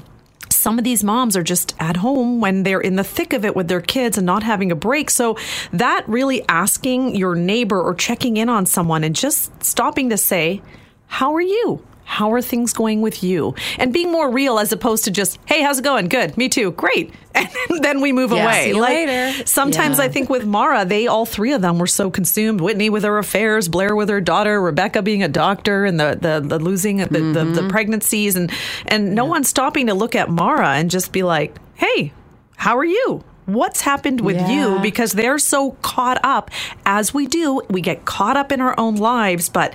[0.49, 3.53] some of these moms are just at home when they're in the thick of it
[3.53, 5.09] with their kids and not having a break.
[5.09, 5.37] So
[5.73, 10.61] that really asking your neighbor or checking in on someone and just stopping to say,
[11.07, 11.85] How are you?
[12.13, 13.55] How are things going with you?
[13.79, 16.09] And being more real as opposed to just, hey, how's it going?
[16.09, 16.37] Good.
[16.37, 16.71] Me too.
[16.71, 17.11] Great.
[17.35, 18.63] And then we move yeah, away.
[18.65, 19.47] See you like later.
[19.47, 20.03] sometimes yeah.
[20.03, 22.61] I think with Mara, they all three of them were so consumed.
[22.61, 26.45] Whitney with her affairs, Blair with her daughter, Rebecca being a doctor, and the the,
[26.45, 27.33] the losing the, mm-hmm.
[27.33, 27.69] the, the, mm-hmm.
[27.69, 28.51] pregnancies, and
[28.85, 29.31] and no yeah.
[29.31, 32.13] one stopping to look at Mara and just be like, hey,
[32.55, 33.23] how are you?
[33.45, 34.75] what's happened with yeah.
[34.75, 36.49] you because they're so caught up
[36.85, 39.73] as we do we get caught up in our own lives but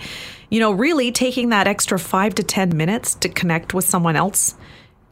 [0.50, 4.54] you know, really taking that extra five to 10 minutes to connect with someone else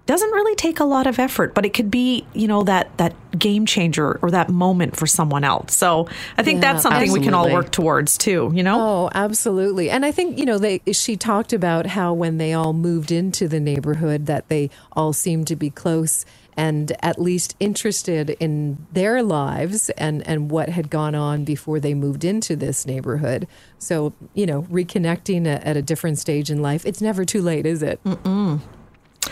[0.06, 3.12] doesn't really take a lot of effort, but it could be, you know, that that
[3.36, 5.76] game changer or that moment for someone else.
[5.76, 7.20] So I think yeah, that's something absolutely.
[7.20, 8.80] we can all work towards too, you know?
[8.80, 9.90] Oh, absolutely.
[9.90, 13.48] And I think, you know, they she talked about how when they all moved into
[13.48, 16.24] the neighborhood that they all seemed to be close
[16.56, 21.94] and at least interested in their lives and, and what had gone on before they
[21.94, 23.46] moved into this neighborhood.
[23.78, 27.82] So, you know, reconnecting at a different stage in life, it's never too late, is
[27.82, 28.02] it?
[28.04, 28.60] Mm-mm.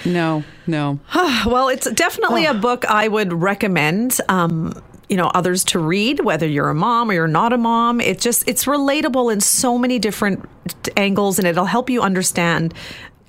[0.05, 0.99] No, no.
[1.47, 2.53] well, it's definitely oh.
[2.53, 4.21] a book I would recommend.
[4.29, 8.01] Um, you know others to read whether you're a mom or you're not a mom
[8.01, 10.49] it just it's relatable in so many different
[10.97, 12.73] angles and it'll help you understand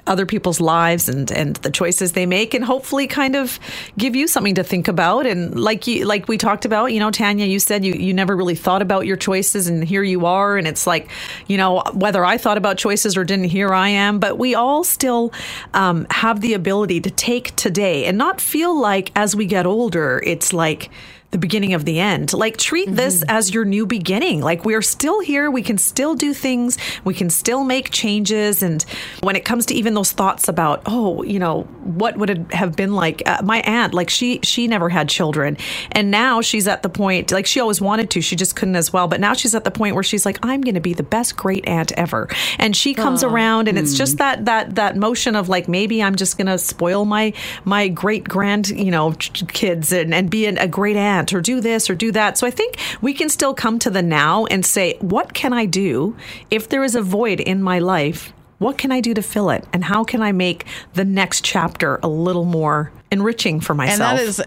[0.07, 3.59] other people's lives and and the choices they make and hopefully kind of
[3.97, 5.25] give you something to think about.
[5.25, 8.35] And like you like we talked about you know Tanya you said you you never
[8.35, 10.57] really thought about your choices and here you are.
[10.57, 11.09] And it's like
[11.47, 14.19] you know whether I thought about choices or didn't here I am.
[14.19, 15.33] But we all still
[15.73, 20.21] um, have the ability to take today and not feel like as we get older
[20.25, 20.89] it's like
[21.35, 22.31] the beginning of the end.
[22.31, 22.95] Like treat mm-hmm.
[22.95, 24.39] this as your new beginning.
[24.39, 28.83] Like we're still here, we can still do things, we can still make changes and
[29.19, 32.77] when it comes to even those thoughts about, oh, you know, what would it have
[32.77, 35.57] been like uh, my aunt, like she she never had children
[35.91, 38.93] and now she's at the point like she always wanted to, she just couldn't as
[38.93, 41.03] well, but now she's at the point where she's like I'm going to be the
[41.03, 42.29] best great aunt ever.
[42.59, 43.31] And she comes Aww.
[43.31, 43.81] around and mm.
[43.81, 47.33] it's just that that that motion of like maybe I'm just going to spoil my
[47.65, 51.61] my great grand, you know, kids and and be an, a great aunt or do
[51.61, 52.37] this or do that.
[52.37, 55.65] So I think we can still come to the now and say, what can I
[55.65, 56.15] do
[56.51, 58.33] if there is a void in my life?
[58.57, 59.65] What can I do to fill it?
[59.73, 64.11] And how can I make the next chapter a little more enriching for myself?
[64.11, 64.41] And that is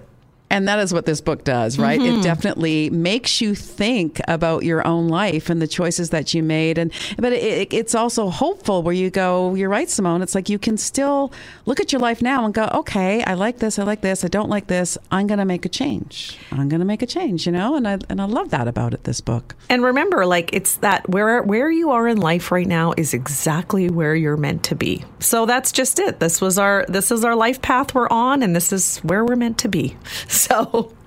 [0.51, 2.01] and that is what this book does, right?
[2.01, 2.21] Mm-hmm.
[2.21, 6.79] It definitely makes you think about your own life and the choices that you made.
[6.79, 10.23] And but it, it's also hopeful where you go, you're right, Simone.
[10.23, 11.33] It's like you can still
[11.67, 14.29] look at your life now and go, okay, I like this, I like this, I
[14.29, 14.97] don't like this.
[15.11, 16.39] I'm going to make a change.
[16.51, 17.77] I'm going to make a change, you know.
[17.77, 19.05] And I and I love that about it.
[19.05, 19.55] This book.
[19.69, 23.91] And remember, like it's that where where you are in life right now is exactly
[23.91, 25.05] where you're meant to be.
[25.21, 26.21] So that's just it.
[26.21, 29.37] This was our this is our life path we're on, and this is where we're
[29.37, 29.97] meant to be.
[30.27, 30.37] So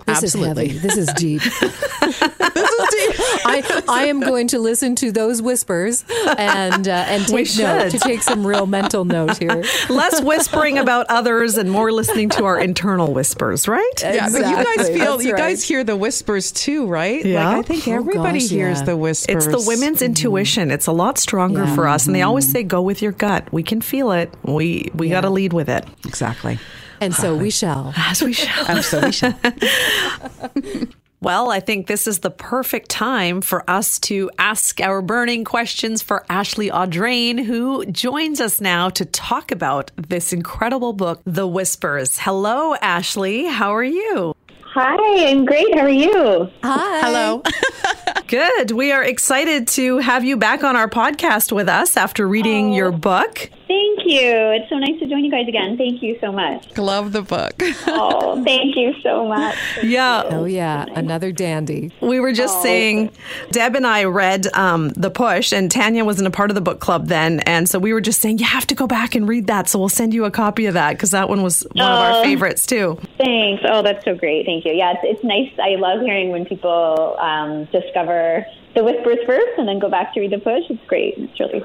[0.06, 0.66] this Absolutely.
[0.66, 0.88] is heavy.
[0.88, 1.42] This is deep.
[2.02, 3.16] this is deep.
[3.46, 6.04] I, I am going to listen to those whispers
[6.38, 9.64] and uh, and take note to take some real mental note here.
[9.90, 13.92] Less whispering about others and more listening to our internal whispers, right?
[14.02, 14.42] Yeah, exactly.
[14.42, 15.40] but you guys feel That's you right.
[15.40, 17.24] guys hear the whispers too, right?
[17.24, 17.50] Yeah.
[17.50, 18.86] Like, I think oh, everybody gosh, hears yeah.
[18.86, 19.48] the whispers.
[19.48, 20.06] It's the women's mm-hmm.
[20.06, 20.72] intuition.
[20.72, 21.76] It's a lot stronger yeah.
[21.76, 24.34] for us, and they always say, "Go with your gut." We can feel it.
[24.44, 25.16] We we yeah.
[25.16, 25.86] got to lead with it.
[26.06, 26.60] Exactly.
[27.02, 27.94] And so we shall.
[27.98, 28.66] As we shall.
[28.68, 29.38] and so we shall.
[31.24, 36.02] Well, I think this is the perfect time for us to ask our burning questions
[36.02, 42.18] for Ashley Audrain, who joins us now to talk about this incredible book, The Whispers.
[42.18, 43.46] Hello, Ashley.
[43.46, 44.36] How are you?
[44.74, 45.74] Hi, I'm great.
[45.76, 46.50] How are you?
[46.64, 47.02] Hi.
[47.02, 47.44] Hello.
[48.28, 48.72] Good.
[48.72, 52.76] We are excited to have you back on our podcast with us after reading Oh.
[52.78, 53.50] your book.
[53.68, 54.30] Thank you.
[54.52, 55.78] It's so nice to join you guys again.
[55.78, 56.78] Thank you so much.
[56.78, 57.54] Love the book.
[57.88, 59.56] Oh, thank you so much.
[59.82, 60.24] Yeah.
[60.30, 60.86] Oh, yeah.
[60.94, 61.90] Another dandy.
[62.02, 63.12] We were just Oh, saying,
[63.52, 66.82] Deb and I read um, The Push, and Tanya wasn't a part of the book
[66.82, 67.40] club then.
[67.42, 69.70] And so we were just saying, you have to go back and read that.
[69.70, 72.20] So we'll send you a copy of that because that one was one of our
[72.20, 72.24] Oh.
[72.24, 73.00] favorites too.
[73.18, 73.64] Thanks.
[73.66, 74.46] Oh, that's so great.
[74.46, 74.74] Thank you.
[74.74, 75.52] Yeah, it's, it's nice.
[75.60, 78.46] I love hearing when people um, discover
[78.76, 80.64] the whispers first and then go back to read the push.
[80.70, 81.16] It's great.
[81.18, 81.62] It's really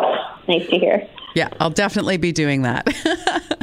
[0.49, 1.09] nice to hear.
[1.35, 2.87] yeah, I'll definitely be doing that.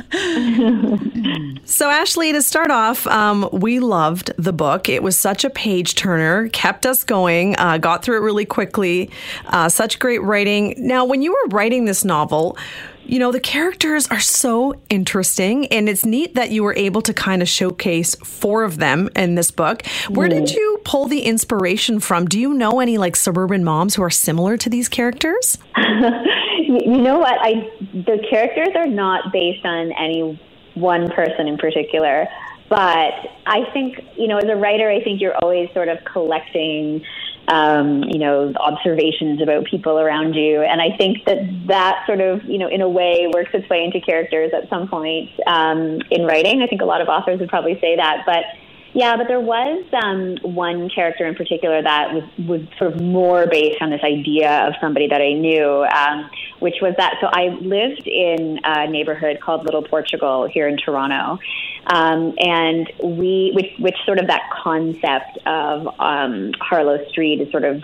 [1.65, 4.89] So, Ashley, to start off, um, we loved the book.
[4.89, 9.09] It was such a page turner, kept us going, uh, got through it really quickly.
[9.45, 10.75] Uh, such great writing.
[10.77, 12.57] Now, when you were writing this novel,
[13.05, 17.13] you know, the characters are so interesting, and it's neat that you were able to
[17.13, 19.85] kind of showcase four of them in this book.
[20.09, 22.27] Where did you pull the inspiration from?
[22.27, 25.57] Do you know any like suburban moms who are similar to these characters?
[25.77, 27.37] you you know what?
[27.39, 30.39] I the characters are not based on any
[30.75, 32.27] one person in particular,
[32.69, 33.13] but
[33.45, 37.03] I think you know, as a writer, I think you're always sort of collecting.
[37.47, 40.61] Um, you know, observations about people around you.
[40.61, 43.83] And I think that that sort of, you know, in a way works its way
[43.83, 46.61] into characters at some point um, in writing.
[46.61, 48.23] I think a lot of authors would probably say that.
[48.25, 48.45] But
[48.93, 53.47] yeah, but there was um, one character in particular that was, was sort of more
[53.47, 56.29] based on this idea of somebody that I knew, um,
[56.59, 57.15] which was that.
[57.19, 61.39] So I lived in a neighborhood called Little Portugal here in Toronto,
[61.87, 67.65] um, and we, which, which sort of that concept of um, Harlow Street is sort
[67.65, 67.83] of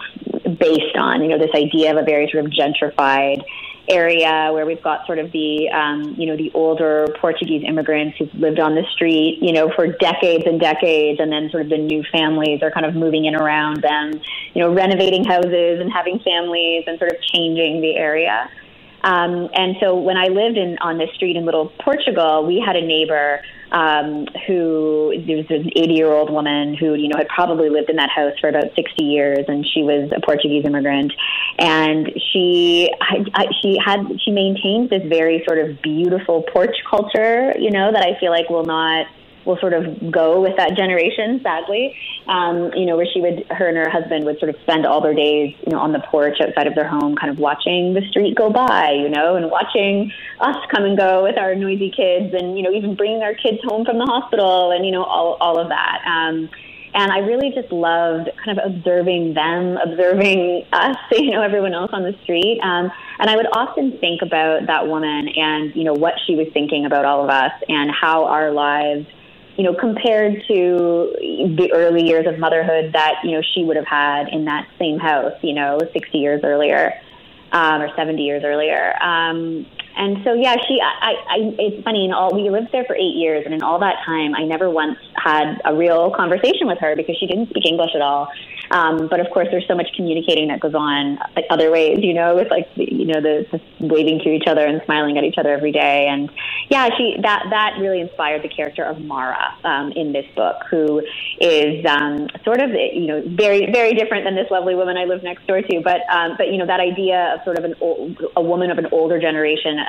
[0.60, 3.44] based on, you know, this idea of a very sort of gentrified
[3.90, 8.34] area where we've got sort of the um, you know the older Portuguese immigrants who've
[8.36, 11.78] lived on the street you know for decades and decades, and then sort of the
[11.78, 14.22] new families are kind of moving in around them,
[14.54, 18.50] you know, renovating houses and having families and sort of changing the area.
[19.04, 22.76] Um, and so when I lived in on this street in Little Portugal, we had
[22.76, 27.28] a neighbor um, who there was an 80 year old woman who you know had
[27.28, 31.14] probably lived in that house for about 60 years, and she was a Portuguese immigrant,
[31.58, 32.92] and she
[33.62, 38.20] she had she maintained this very sort of beautiful porch culture, you know, that I
[38.20, 39.08] feel like will not
[39.46, 41.96] will sort of go with that generation, sadly.
[42.28, 45.02] Um, you know, where she would, her and her husband would sort of spend all
[45.02, 48.02] their days, you know, on the porch outside of their home, kind of watching the
[48.10, 52.34] street go by, you know, and watching us come and go with our noisy kids,
[52.34, 55.38] and you know, even bringing our kids home from the hospital, and you know, all
[55.42, 56.02] all of that.
[56.06, 56.50] Um,
[56.94, 61.92] and I really just loved kind of observing them, observing us, you know, everyone else
[61.94, 62.60] on the street.
[62.64, 66.48] Um, and I would often think about that woman and, you know, what she was
[66.54, 69.06] thinking about all of us and how our lives,
[69.60, 71.12] you know, compared to
[71.58, 74.98] the early years of motherhood that, you know, she would have had in that same
[74.98, 76.94] house, you know, 60 years earlier
[77.52, 78.96] um, or 70 years earlier.
[79.04, 79.66] Um,
[79.98, 83.18] and so, yeah, she, I, I, it's funny, in all, we lived there for eight
[83.18, 86.96] years, and in all that time, I never once had a real conversation with her
[86.96, 88.30] because she didn't speak English at all.
[88.72, 92.14] Um, but of course, there's so much communicating that goes on like other ways, you
[92.14, 95.38] know, with like you know the, the waving to each other and smiling at each
[95.38, 96.08] other every day.
[96.08, 96.30] And
[96.70, 101.02] yeah, she that that really inspired the character of Mara um, in this book, who
[101.40, 105.24] is um, sort of you know very very different than this lovely woman I live
[105.24, 105.82] next door to.
[105.82, 108.78] But um, but you know that idea of sort of an old, a woman of
[108.78, 109.80] an older generation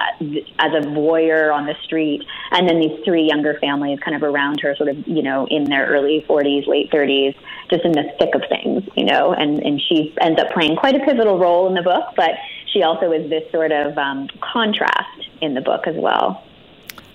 [0.59, 4.61] as a voyeur on the street, and then these three younger families kind of around
[4.61, 7.35] her, sort of you know in their early 40s, late 30s,
[7.71, 9.33] just in the thick of things, you know.
[9.33, 12.31] And and she ends up playing quite a pivotal role in the book, but
[12.73, 16.45] she also is this sort of um, contrast in the book as well.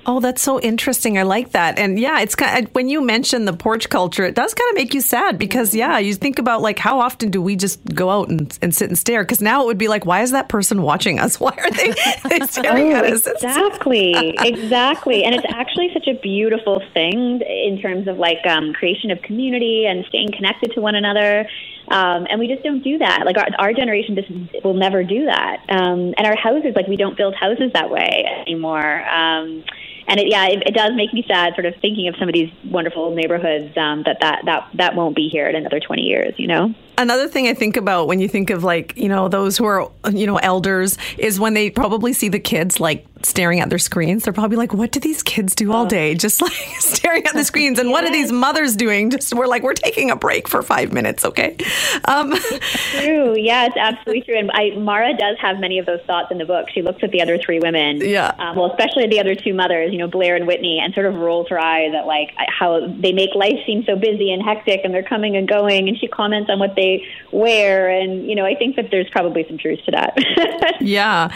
[0.08, 1.18] Oh, that's so interesting.
[1.18, 1.80] I like that.
[1.80, 4.76] And yeah, it's kind of, when you mention the porch culture, it does kind of
[4.76, 8.12] make you sad because yeah, you think about like how often do we just go
[8.12, 9.24] out and, and sit and stare?
[9.24, 11.40] Because now it would be like, why is that person watching us?
[11.46, 11.94] Why are they,
[12.30, 13.28] they staring Oh, at us?
[13.28, 15.24] exactly, exactly.
[15.24, 19.86] And it's actually such a beautiful thing in terms of like um, creation of community
[19.88, 21.48] and staying connected to one another.
[21.88, 23.24] Um, and we just don't do that.
[23.26, 25.58] Like our, our generation just will never do that.
[25.70, 29.08] Um, and our houses, like we don't build houses that way anymore.
[29.08, 29.64] Um,
[30.08, 32.34] and it, yeah, it, it does make me sad, sort of thinking of some of
[32.34, 36.34] these wonderful neighborhoods um, that, that that that won't be here in another twenty years.
[36.38, 36.74] You know.
[36.98, 39.90] Another thing I think about when you think of like, you know, those who are,
[40.12, 44.24] you know, elders is when they probably see the kids like staring at their screens.
[44.24, 46.16] They're probably like, what do these kids do all day?
[46.16, 47.80] Just like staring at the screens.
[47.80, 49.10] And what are these mothers doing?
[49.10, 51.58] Just we're like, we're taking a break for five minutes, okay?
[52.06, 52.34] Um,
[53.02, 53.36] True.
[53.46, 54.40] Yeah, it's absolutely true.
[54.40, 56.68] And I, Mara does have many of those thoughts in the book.
[56.74, 57.98] She looks at the other three women.
[58.02, 58.34] Yeah.
[58.40, 61.16] Um, well, especially the other two mothers, you know, Blair and Whitney, and sort of
[61.16, 64.94] rolls her eyes at like how they make life seem so busy and hectic and
[64.94, 65.88] they're coming and going.
[65.88, 66.85] And she comments on what they
[67.32, 67.90] wear.
[67.90, 70.78] And, you know, I think that there's probably some truth to that.
[70.82, 71.30] yeah.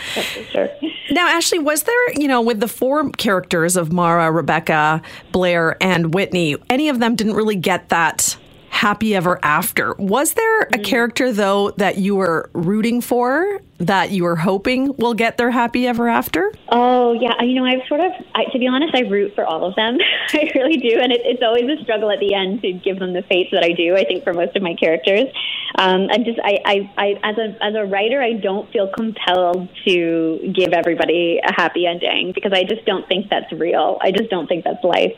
[0.52, 0.70] Sure.
[1.12, 6.14] Now, Ashley, was there, you know, with the four characters of Mara, Rebecca, Blair, and
[6.14, 8.38] Whitney, any of them didn't really get that
[8.80, 9.94] happy ever after.
[10.00, 10.84] Was there a Mm.
[10.86, 15.86] character, though, that you were rooting for, that you were hoping will get their happy
[15.86, 16.52] ever after?
[16.70, 19.66] Oh yeah, you know I've sort of, I, to be honest, I root for all
[19.66, 19.98] of them.
[20.34, 23.12] I really do, and it, it's always a struggle at the end to give them
[23.14, 23.96] the fates that I do.
[23.96, 25.28] I think for most of my characters,
[25.78, 29.68] um, I'm just, I, I, I, as a as a writer, I don't feel compelled
[29.88, 33.98] to give everybody a happy ending because I just don't think that's real.
[34.02, 35.16] I just don't think that's life.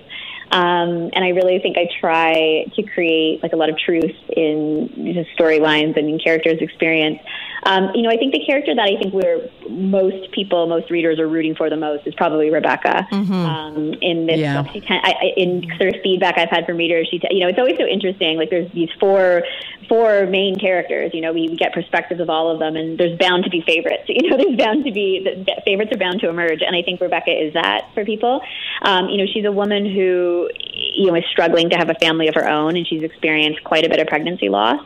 [0.52, 4.90] Um, and I really think I try to create like a lot of truth in
[5.40, 7.20] storylines and in characters' experience.
[7.64, 11.20] Um, you know, I think the character that I think we're most people, most readers
[11.20, 13.08] are rooting for the most is probably Rebecca.
[13.12, 14.62] Um, in this Yeah.
[14.62, 17.40] book, she ten- I, I, in sort of feedback I've had from readers, she, you
[17.42, 18.38] know, it's always so interesting.
[18.38, 19.44] Like there's these four
[19.88, 21.12] four main characters.
[21.14, 24.04] You know, we get perspectives of all of them, and there's bound to be favorites.
[24.22, 27.00] You know, there's bound to be the favorites are bound to emerge, and I think
[27.02, 28.42] Rebecca is that for people.
[28.82, 32.28] Um, you know, she's a woman who you know is struggling to have a family
[32.28, 34.82] of her own, and she's experienced quite a bit of pregnancy loss.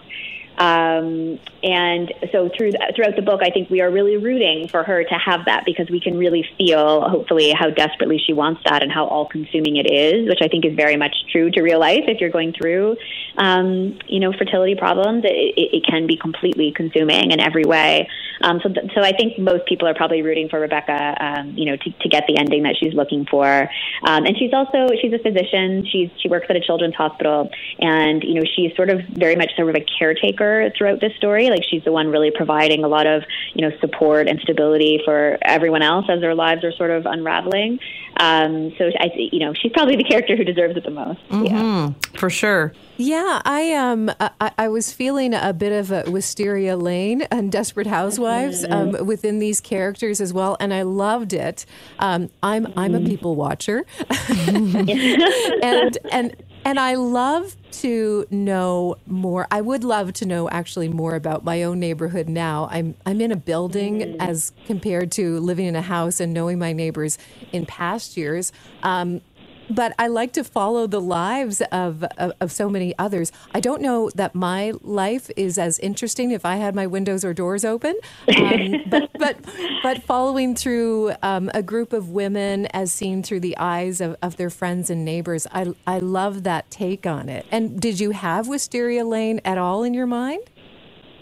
[0.57, 5.03] Um, and so through throughout the book, I think we are really rooting for her
[5.03, 8.91] to have that because we can really feel, hopefully, how desperately she wants that and
[8.91, 12.05] how all-consuming it is, which I think is very much true to real life.
[12.07, 12.97] If you're going through,
[13.37, 18.09] um, you know, fertility problems, it, it, it can be completely consuming in every way.
[18.41, 21.65] Um, so, th- so I think most people are probably rooting for Rebecca, um, you
[21.65, 23.69] know, to, to get the ending that she's looking for.
[24.03, 25.85] Um, and she's also she's a physician.
[25.85, 29.55] She's she works at a children's hospital, and you know, she's sort of very much
[29.55, 31.49] sort of a caretaker throughout this story.
[31.49, 33.23] Like she's the one really providing a lot of
[33.53, 37.79] you know support and stability for everyone else as their lives are sort of unraveling.
[38.17, 41.19] Um, so I, you know, she's probably the character who deserves it the most.
[41.31, 41.91] Yeah.
[42.17, 42.73] For sure.
[42.97, 47.87] Yeah, I um I, I was feeling a bit of a Wisteria Lane and Desperate
[47.87, 51.65] Housewives um, within these characters as well, and I loved it.
[51.99, 53.85] Um, I'm I'm a people watcher,
[54.47, 59.47] and and and I love to know more.
[59.51, 62.67] I would love to know actually more about my own neighborhood now.
[62.71, 66.73] I'm I'm in a building as compared to living in a house and knowing my
[66.73, 67.17] neighbors
[67.51, 68.51] in past years.
[68.83, 69.21] Um,
[69.69, 73.31] but I like to follow the lives of, of, of so many others.
[73.53, 77.33] I don't know that my life is as interesting if I had my windows or
[77.33, 77.95] doors open,
[78.35, 79.37] um, but, but
[79.83, 84.37] but following through um, a group of women as seen through the eyes of, of
[84.37, 87.45] their friends and neighbors, I I love that take on it.
[87.51, 90.49] And did you have Wisteria Lane at all in your mind?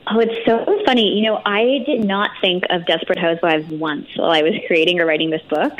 [0.07, 1.17] Oh, it's so funny.
[1.17, 5.05] You know, I did not think of Desperate Housewives once while I was creating or
[5.05, 5.73] writing this book.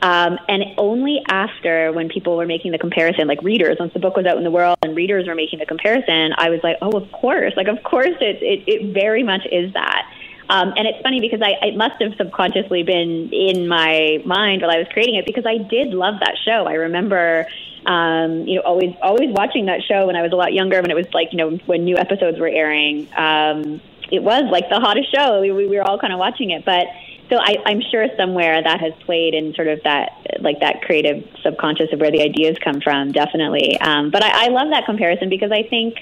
[0.00, 4.16] Um, and only after when people were making the comparison, like readers, once the book
[4.16, 6.92] was out in the world and readers were making the comparison, I was like, oh,
[6.92, 7.54] of course.
[7.56, 10.08] Like, of course, it, it, it very much is that.
[10.50, 14.70] Um, and it's funny because I it must have subconsciously been in my mind while
[14.70, 16.64] I was creating it because I did love that show.
[16.66, 17.46] I remember,
[17.84, 20.80] um, you know, always always watching that show when I was a lot younger.
[20.80, 24.70] When it was like, you know, when new episodes were airing, um, it was like
[24.70, 25.42] the hottest show.
[25.42, 26.86] We, we were all kind of watching it, but
[27.30, 31.24] so I, I'm sure somewhere that has played in sort of that like that creative
[31.42, 33.78] subconscious of where the ideas come from, definitely.
[33.80, 35.98] Um, but I, I love that comparison because I think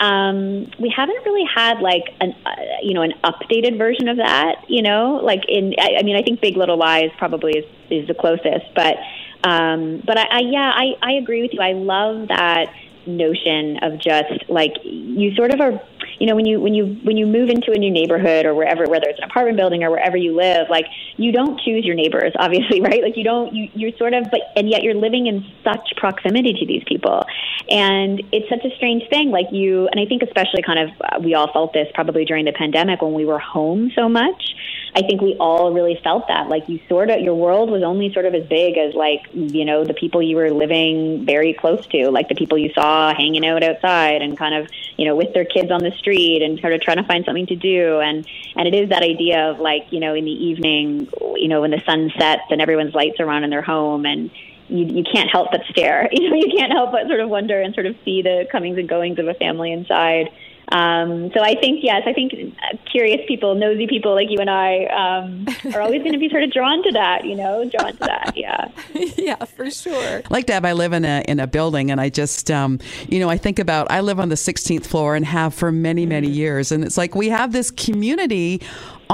[0.00, 2.50] um, we haven't really had like an uh,
[2.82, 4.64] you know an updated version of that.
[4.68, 8.08] You know, like in I, I mean I think Big Little Lies probably is is
[8.08, 8.96] the closest, but
[9.44, 11.60] um, but I, I yeah I I agree with you.
[11.60, 12.74] I love that
[13.06, 15.80] notion of just like you sort of are
[16.18, 18.84] you know when you when you when you move into a new neighborhood or wherever
[18.84, 20.86] whether it's an apartment building or wherever you live like
[21.16, 23.02] you don't choose your neighbors obviously right?
[23.02, 26.54] Like you don't you you're sort of but and yet you're living in such proximity
[26.54, 27.24] to these people.
[27.70, 31.18] And it's such a strange thing like you and i think especially kind of uh,
[31.20, 34.54] we all felt this probably during the pandemic when we were home so much
[34.96, 36.48] I think we all really felt that.
[36.48, 39.64] Like you sort of, your world was only sort of as big as like, you
[39.64, 43.44] know, the people you were living very close to, like the people you saw hanging
[43.44, 46.74] out outside and kind of, you know, with their kids on the street and sort
[46.74, 47.98] of trying to find something to do.
[47.98, 48.24] And,
[48.54, 51.72] and it is that idea of like, you know, in the evening, you know, when
[51.72, 54.30] the sun sets and everyone's lights are on in their home and,
[54.68, 56.08] you, you can't help but stare.
[56.12, 58.78] You know, you can't help but sort of wonder and sort of see the comings
[58.78, 60.30] and goings of a family inside.
[60.68, 64.50] Um, so I think yes, I think uh, curious people, nosy people like you and
[64.50, 67.24] I um, are always going to be sort of drawn to that.
[67.24, 68.32] You know, drawn to that.
[68.44, 68.68] Yeah.
[69.16, 70.22] yeah, for sure.
[70.28, 73.30] Like Deb, I live in a in a building, and I just, um, you know,
[73.30, 73.90] I think about.
[73.90, 77.14] I live on the 16th floor and have for many many years, and it's like
[77.14, 78.60] we have this community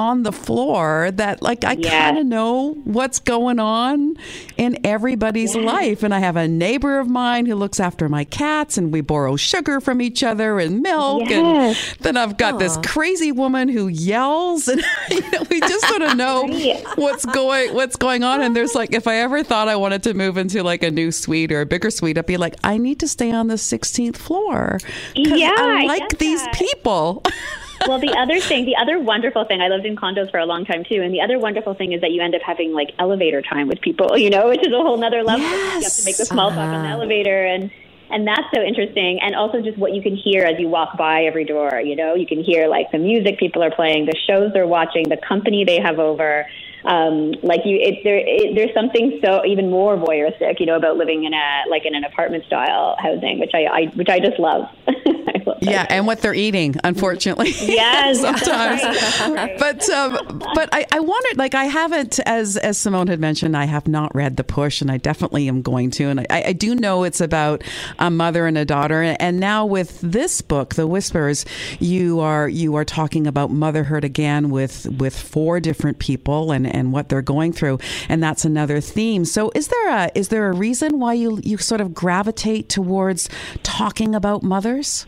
[0.01, 1.93] on the floor that like I Yes.
[1.93, 4.17] kind of know what's going on
[4.57, 6.03] in everybody's life.
[6.03, 9.37] And I have a neighbor of mine who looks after my cats and we borrow
[9.37, 11.29] sugar from each other and milk.
[11.29, 11.93] Yes.
[11.93, 16.03] and then I've got this crazy woman who yells and you know, we just sort
[16.09, 16.47] of know
[16.97, 18.41] what's going what's going on.
[18.43, 21.13] And there's like if I ever thought I wanted to move into like a new
[21.13, 24.17] suite or a bigger suite I'd be like I need to stay on the 16th
[24.17, 24.79] floor.
[25.15, 26.55] Yeah, I I like get these that.
[26.55, 27.23] people
[27.87, 30.65] well, the other thing, the other wonderful thing, I lived in condos for a long
[30.65, 33.43] time too, and the other wonderful thing is that you end up having like elevator
[33.43, 35.45] time with people, you know, which is a whole nother level.
[35.45, 36.95] You have to make the small talk on the uh-huh.
[36.95, 37.71] elevator and
[38.11, 39.21] and that's so interesting.
[39.23, 42.15] And also just what you can hear as you walk by every door, you know,
[42.15, 45.65] you can hear like the music people are playing, the shows they're watching, the company
[45.65, 46.47] they have over.
[46.85, 50.97] Um, like you, it, there, it, there's something so even more voyeuristic, you know, about
[50.97, 54.39] living in a like in an apartment style housing, which I, I which I just
[54.39, 54.69] love.
[54.89, 55.59] I love.
[55.61, 57.55] Yeah, and what they're eating, unfortunately.
[57.71, 58.83] Yes, sometimes.
[59.31, 59.59] right.
[59.59, 63.65] But um, but I, I wanted like I haven't as as Simone had mentioned I
[63.65, 66.75] have not read the push and I definitely am going to and I, I do
[66.75, 67.63] know it's about
[67.99, 71.45] a mother and a daughter and now with this book The Whispers
[71.79, 76.93] you are you are talking about motherhood again with with four different people and and
[76.93, 79.25] what they're going through and that's another theme.
[79.25, 83.29] So is there a is there a reason why you you sort of gravitate towards
[83.63, 85.07] talking about mothers?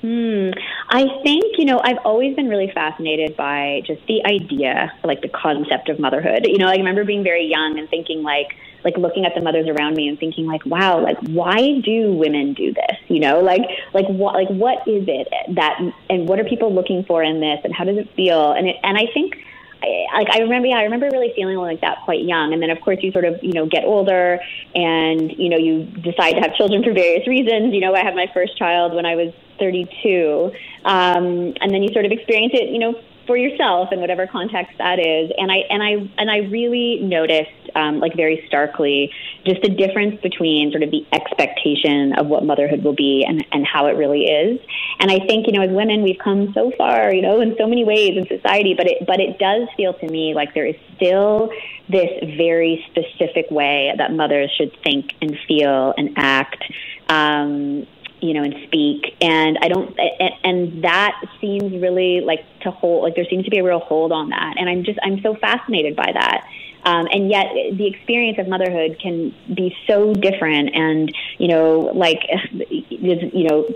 [0.00, 0.50] Hmm.
[0.88, 5.28] I think, you know, I've always been really fascinated by just the idea, like the
[5.28, 6.46] concept of motherhood.
[6.46, 9.68] You know, I remember being very young and thinking like, like looking at the mothers
[9.68, 12.96] around me and thinking like, wow, like why do women do this?
[13.08, 13.60] You know, like,
[13.92, 15.78] like what, like what is it that,
[16.08, 18.52] and what are people looking for in this and how does it feel?
[18.52, 19.36] And it, and I think,
[19.82, 22.52] I, like I remember, yeah, I remember really feeling like that quite young.
[22.52, 24.40] And then, of course, you sort of, you know, get older,
[24.74, 27.74] and you know, you decide to have children for various reasons.
[27.74, 30.52] You know, I had my first child when I was 32,
[30.84, 33.00] um, and then you sort of experience it, you know,
[33.30, 35.30] for yourself in whatever context that is.
[35.38, 39.12] And I and I and I really noticed, um, like very starkly,
[39.46, 43.64] just the difference between sort of the expectation of what motherhood will be and and
[43.64, 44.58] how it really is.
[44.98, 47.68] And I think you know, as women, we've come so far, you know, in so
[47.68, 48.74] many ways in society.
[48.76, 51.52] But it but it does feel to me like there is still
[51.88, 56.64] this very specific way that mothers should think and feel and act.
[57.08, 57.86] Um,
[58.20, 59.16] you know, and speak.
[59.20, 59.98] And I don't,
[60.44, 64.12] and, that seems really like to hold, like there seems to be a real hold
[64.12, 64.54] on that.
[64.58, 66.46] And I'm just, I'm so fascinated by that.
[66.84, 70.74] Um, and yet the experience of motherhood can be so different.
[70.74, 72.20] And, you know, like,
[72.70, 73.68] you know,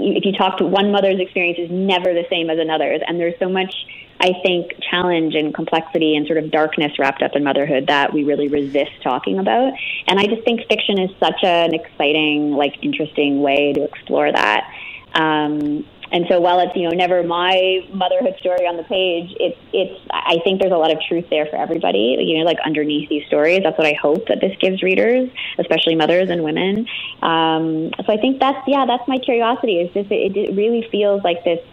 [0.00, 3.00] if you talk to one mother's experience is never the same as another's.
[3.06, 3.74] And there's so much,
[4.20, 8.24] I think, challenge and complexity and sort of darkness wrapped up in motherhood that we
[8.24, 9.72] really resist talking about.
[10.06, 14.72] And I just think fiction is such an exciting, like, interesting way to explore that.
[15.14, 19.58] Um, and so while it's you know never my motherhood story on the page, it's
[19.72, 22.16] it's I think there's a lot of truth there for everybody.
[22.20, 25.94] You know, like underneath these stories, that's what I hope that this gives readers, especially
[25.94, 26.86] mothers and women.
[27.22, 29.80] Um, so I think that's yeah, that's my curiosity.
[29.80, 31.64] Is just it, it really feels like this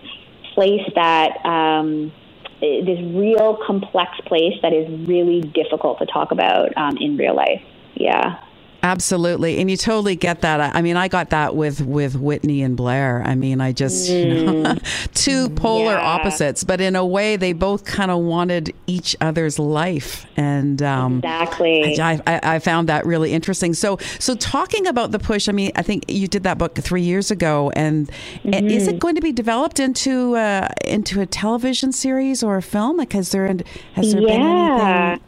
[0.53, 1.45] place that.
[1.45, 2.11] Um,
[2.59, 7.61] this real complex place that is really difficult to talk about um, in real life.
[7.93, 8.39] Yeah.
[8.84, 10.75] Absolutely, and you totally get that.
[10.75, 13.23] I mean, I got that with with Whitney and Blair.
[13.25, 14.75] I mean, I just you know,
[15.13, 16.01] two polar Yeah.
[16.01, 21.17] opposites, but in a way, they both kind of wanted each other's life, and um,
[21.17, 21.99] Exactly.
[21.99, 23.73] I, I, I found that really interesting.
[23.73, 27.01] So, so talking about the push, I mean, I think you did that book three
[27.01, 28.09] years ago, and
[28.43, 32.61] and is it going to be developed into uh, into a television series or a
[32.61, 32.97] film?
[32.97, 33.47] Like, has there
[33.93, 35.21] has there been anything?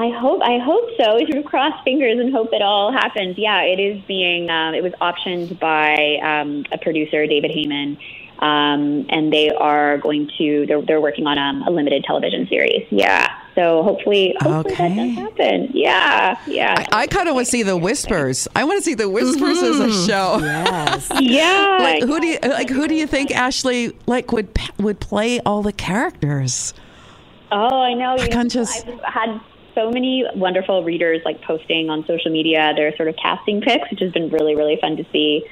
[0.00, 1.16] I hope I hope so.
[1.16, 3.36] We sort of cross fingers and hope it all happens.
[3.36, 7.98] Yeah, it is being um, it was optioned by um, a producer, David Heyman,
[8.38, 12.86] um, and they are going to they're, they're working on um, a limited television series.
[12.90, 15.14] Yeah, so hopefully hopefully that Okay.
[15.14, 15.68] does happen.
[15.74, 18.48] Yeah, yeah, I, I kind of want to see the Whispers.
[18.56, 20.38] I want to see the Whispers as a show.
[20.40, 21.08] Yes.
[21.20, 21.76] yeah.
[21.78, 22.70] Like who do you like?
[22.70, 24.48] Who do you think Ashley like would
[24.78, 26.72] would play all the characters?
[27.52, 28.14] Oh, I know.
[28.14, 29.40] You can't know, just- I've had
[29.74, 34.00] so many wonderful readers like posting on social media their sort of casting picks, which
[34.00, 35.44] has been really, really fun to see.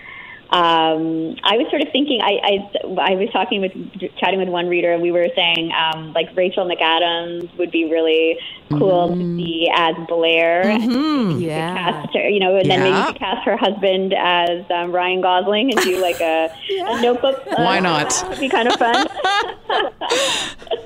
[0.50, 2.20] Um, I was sort of thinking.
[2.22, 3.72] I, I I was talking with
[4.18, 8.38] chatting with one reader, and we were saying um, like Rachel McAdams would be really
[8.70, 9.36] cool Mm-hmm.
[9.38, 10.64] to see as Blair.
[10.64, 11.40] Mm-hmm.
[11.40, 11.74] Yeah.
[11.74, 15.20] Cast her, you know, and then maybe you could cast her husband as um, Ryan
[15.22, 17.46] Gosling and do like a, a Notebook.
[17.50, 18.10] uh, Why not?
[18.10, 19.06] That would be kind of fun.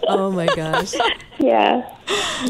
[0.08, 0.94] Oh my gosh.
[1.38, 1.88] yeah.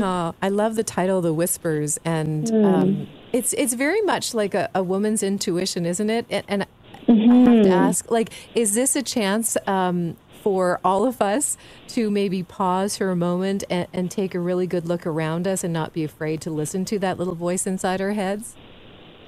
[0.00, 2.64] Oh, I love the title, The Whispers, and Hmm.
[2.64, 6.26] um, it's it's very much like a, a woman's intuition, isn't it?
[6.30, 6.66] And, and
[7.08, 7.48] Mm-hmm.
[7.48, 11.56] I have to ask, like, is this a chance um, for all of us
[11.88, 15.64] to maybe pause for a moment and, and take a really good look around us
[15.64, 18.56] and not be afraid to listen to that little voice inside our heads?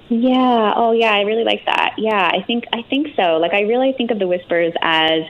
[0.08, 0.74] Yeah.
[0.76, 1.12] Oh, yeah.
[1.12, 1.94] I really like that.
[1.98, 2.30] Yeah.
[2.32, 3.38] I think I think so.
[3.38, 5.22] Like, I really think of the whispers as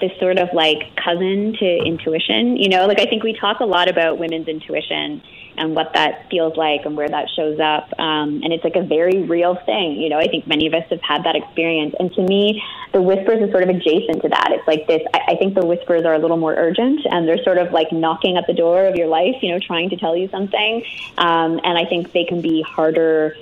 [0.00, 2.56] this sort of like cousin to intuition.
[2.56, 5.22] You know, like I think we talk a lot about women's intuition
[5.58, 7.92] and what that feels like and where that shows up.
[7.98, 9.92] Um, and it's like a very real thing.
[9.92, 11.94] You know, I think many of us have had that experience.
[11.98, 14.48] And to me, the whispers is sort of adjacent to that.
[14.52, 15.02] It's like this.
[15.14, 17.92] I, I think the whispers are a little more urgent and they're sort of like
[17.92, 19.36] knocking at the door of your life.
[19.42, 20.84] You know, trying to tell you something.
[21.18, 23.36] Um, and I think they can be harder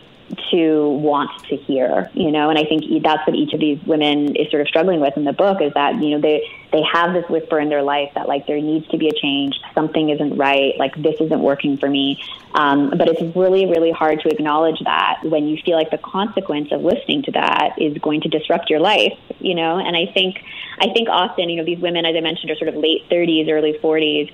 [0.51, 4.37] to want to hear, you know, and I think that's what each of these women
[4.37, 7.13] is sort of struggling with in the book is that, you know, they, they have
[7.13, 10.37] this whisper in their life that like there needs to be a change, something isn't
[10.37, 12.23] right, like this isn't working for me.
[12.55, 16.71] Um, but it's really, really hard to acknowledge that when you feel like the consequence
[16.73, 20.43] of listening to that is going to disrupt your life, you know, and I think,
[20.79, 23.51] I think often, you know, these women, as I mentioned, are sort of late 30s,
[23.51, 24.33] early 40s.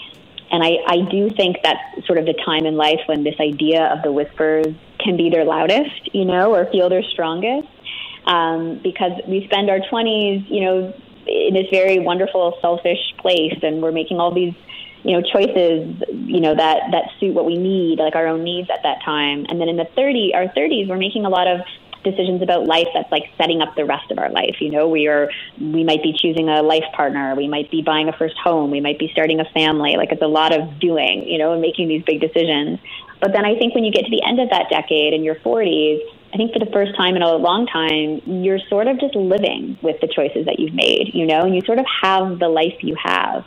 [0.52, 3.84] And I, I do think that's sort of the time in life when this idea
[3.86, 7.68] of the whispers can be their loudest, you know, or feel their strongest.
[8.26, 10.94] Um, because we spend our 20s, you know,
[11.26, 14.54] in this very wonderful, selfish place, and we're making all these,
[15.02, 18.68] you know, choices, you know, that that suit what we need, like our own needs
[18.70, 19.46] at that time.
[19.48, 21.60] And then in the 30, our 30s, we're making a lot of
[22.02, 24.56] decisions about life that's like setting up the rest of our life.
[24.60, 25.30] You know, we are
[25.60, 28.80] we might be choosing a life partner, we might be buying a first home, we
[28.80, 29.96] might be starting a family.
[29.96, 32.78] Like it's a lot of doing, you know, and making these big decisions.
[33.20, 35.34] But then I think when you get to the end of that decade in your
[35.36, 36.00] 40s,
[36.32, 39.78] I think for the first time in a long time, you're sort of just living
[39.82, 42.76] with the choices that you've made, you know, and you sort of have the life
[42.80, 43.44] you have.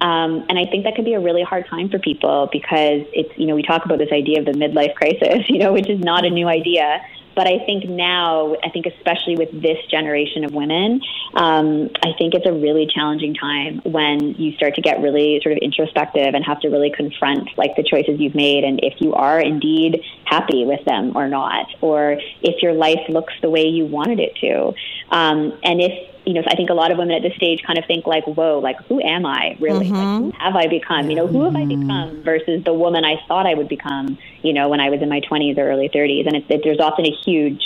[0.00, 3.32] Um, and I think that could be a really hard time for people because it's,
[3.38, 6.00] you know, we talk about this idea of the midlife crisis, you know, which is
[6.00, 7.00] not a new idea.
[7.36, 11.02] But I think now, I think especially with this generation of women,
[11.34, 15.52] um, I think it's a really challenging time when you start to get really sort
[15.52, 19.12] of introspective and have to really confront like the choices you've made and if you
[19.12, 23.84] are indeed happy with them or not, or if your life looks the way you
[23.84, 24.72] wanted it to.
[25.14, 27.78] Um, and if you know, I think a lot of women at this stage kind
[27.78, 29.88] of think like, whoa, like who am I really?
[29.90, 31.08] Like, who have I become?
[31.08, 34.52] You know, who have I become versus the woman I thought I would become, you
[34.52, 36.26] know, when I was in my 20s or early 30s.
[36.26, 37.62] And it's, it, there's often a huge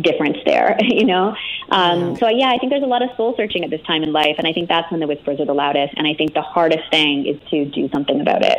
[0.00, 1.34] difference there, you know?
[1.70, 4.12] Um, So, yeah, I think there's a lot of soul searching at this time in
[4.12, 4.36] life.
[4.38, 5.94] And I think that's when the whispers are the loudest.
[5.96, 8.58] And I think the hardest thing is to do something about it.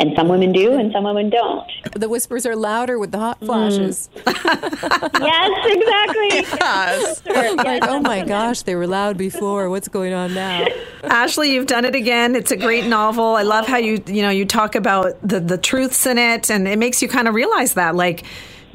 [0.00, 1.68] And some women do, and some women don't.
[1.94, 4.08] The whispers are louder with the hot flashes.
[4.14, 5.20] Mm.
[5.20, 6.56] yes, exactly.
[6.58, 7.56] Yes.
[7.56, 9.68] like, oh my gosh, they were loud before.
[9.70, 10.66] What's going on now?
[11.02, 12.36] Ashley, you've done it again.
[12.36, 13.34] It's a great novel.
[13.34, 16.68] I love how you you know you talk about the the truths in it, and
[16.68, 18.24] it makes you kind of realize that like.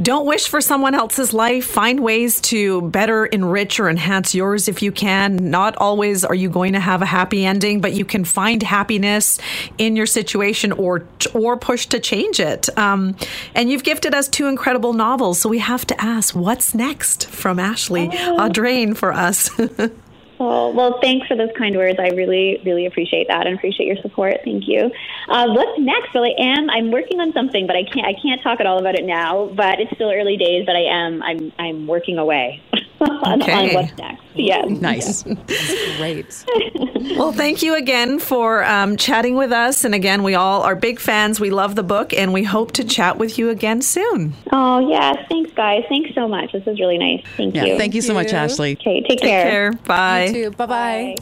[0.01, 1.65] Don't wish for someone else's life.
[1.65, 5.51] Find ways to better enrich or enhance yours if you can.
[5.51, 9.39] Not always are you going to have a happy ending, but you can find happiness
[9.77, 12.75] in your situation or or push to change it.
[12.77, 13.15] Um,
[13.53, 17.59] and you've gifted us two incredible novels, so we have to ask, what's next from
[17.59, 19.49] Ashley Audrain for us?
[20.39, 21.99] Oh, well, thanks for those kind words.
[21.99, 24.41] I really, really appreciate that and appreciate your support.
[24.43, 24.91] Thank you.
[25.29, 26.13] Uh, what's next?
[26.13, 26.69] Well, I am.
[26.69, 28.05] I'm working on something, but I can't.
[28.05, 29.47] I can't talk at all about it now.
[29.47, 30.65] But it's still early days.
[30.65, 31.21] But I am.
[31.21, 31.53] I'm.
[31.59, 32.61] I'm working away
[33.23, 33.69] on, Okay.
[33.69, 34.23] on what's next.
[34.35, 34.69] Yes.
[34.81, 35.23] Nice.
[35.97, 36.45] Great.
[37.17, 39.83] Well, thank you again for um, chatting with us.
[39.83, 41.37] And again, we all are big fans.
[41.37, 44.33] We love the book, and we hope to chat with you again soon.
[44.53, 45.13] Oh, yeah.
[45.27, 45.83] Thanks, guys.
[45.89, 46.53] Thanks so much.
[46.53, 47.21] This was really nice.
[47.35, 47.65] Thank Yeah.
[47.65, 47.77] you.
[47.77, 48.31] Thank you so much.
[48.31, 48.77] Ashley.
[48.79, 49.01] Okay.
[49.01, 49.73] Take, Take care.
[49.85, 50.25] Bye.
[50.27, 50.51] You too.
[50.51, 51.15] Bye bye.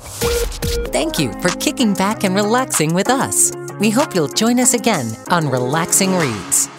[0.91, 3.51] Thank you for kicking back and relaxing with us.
[3.79, 6.69] We hope you'll join us again on Relaxing Reads.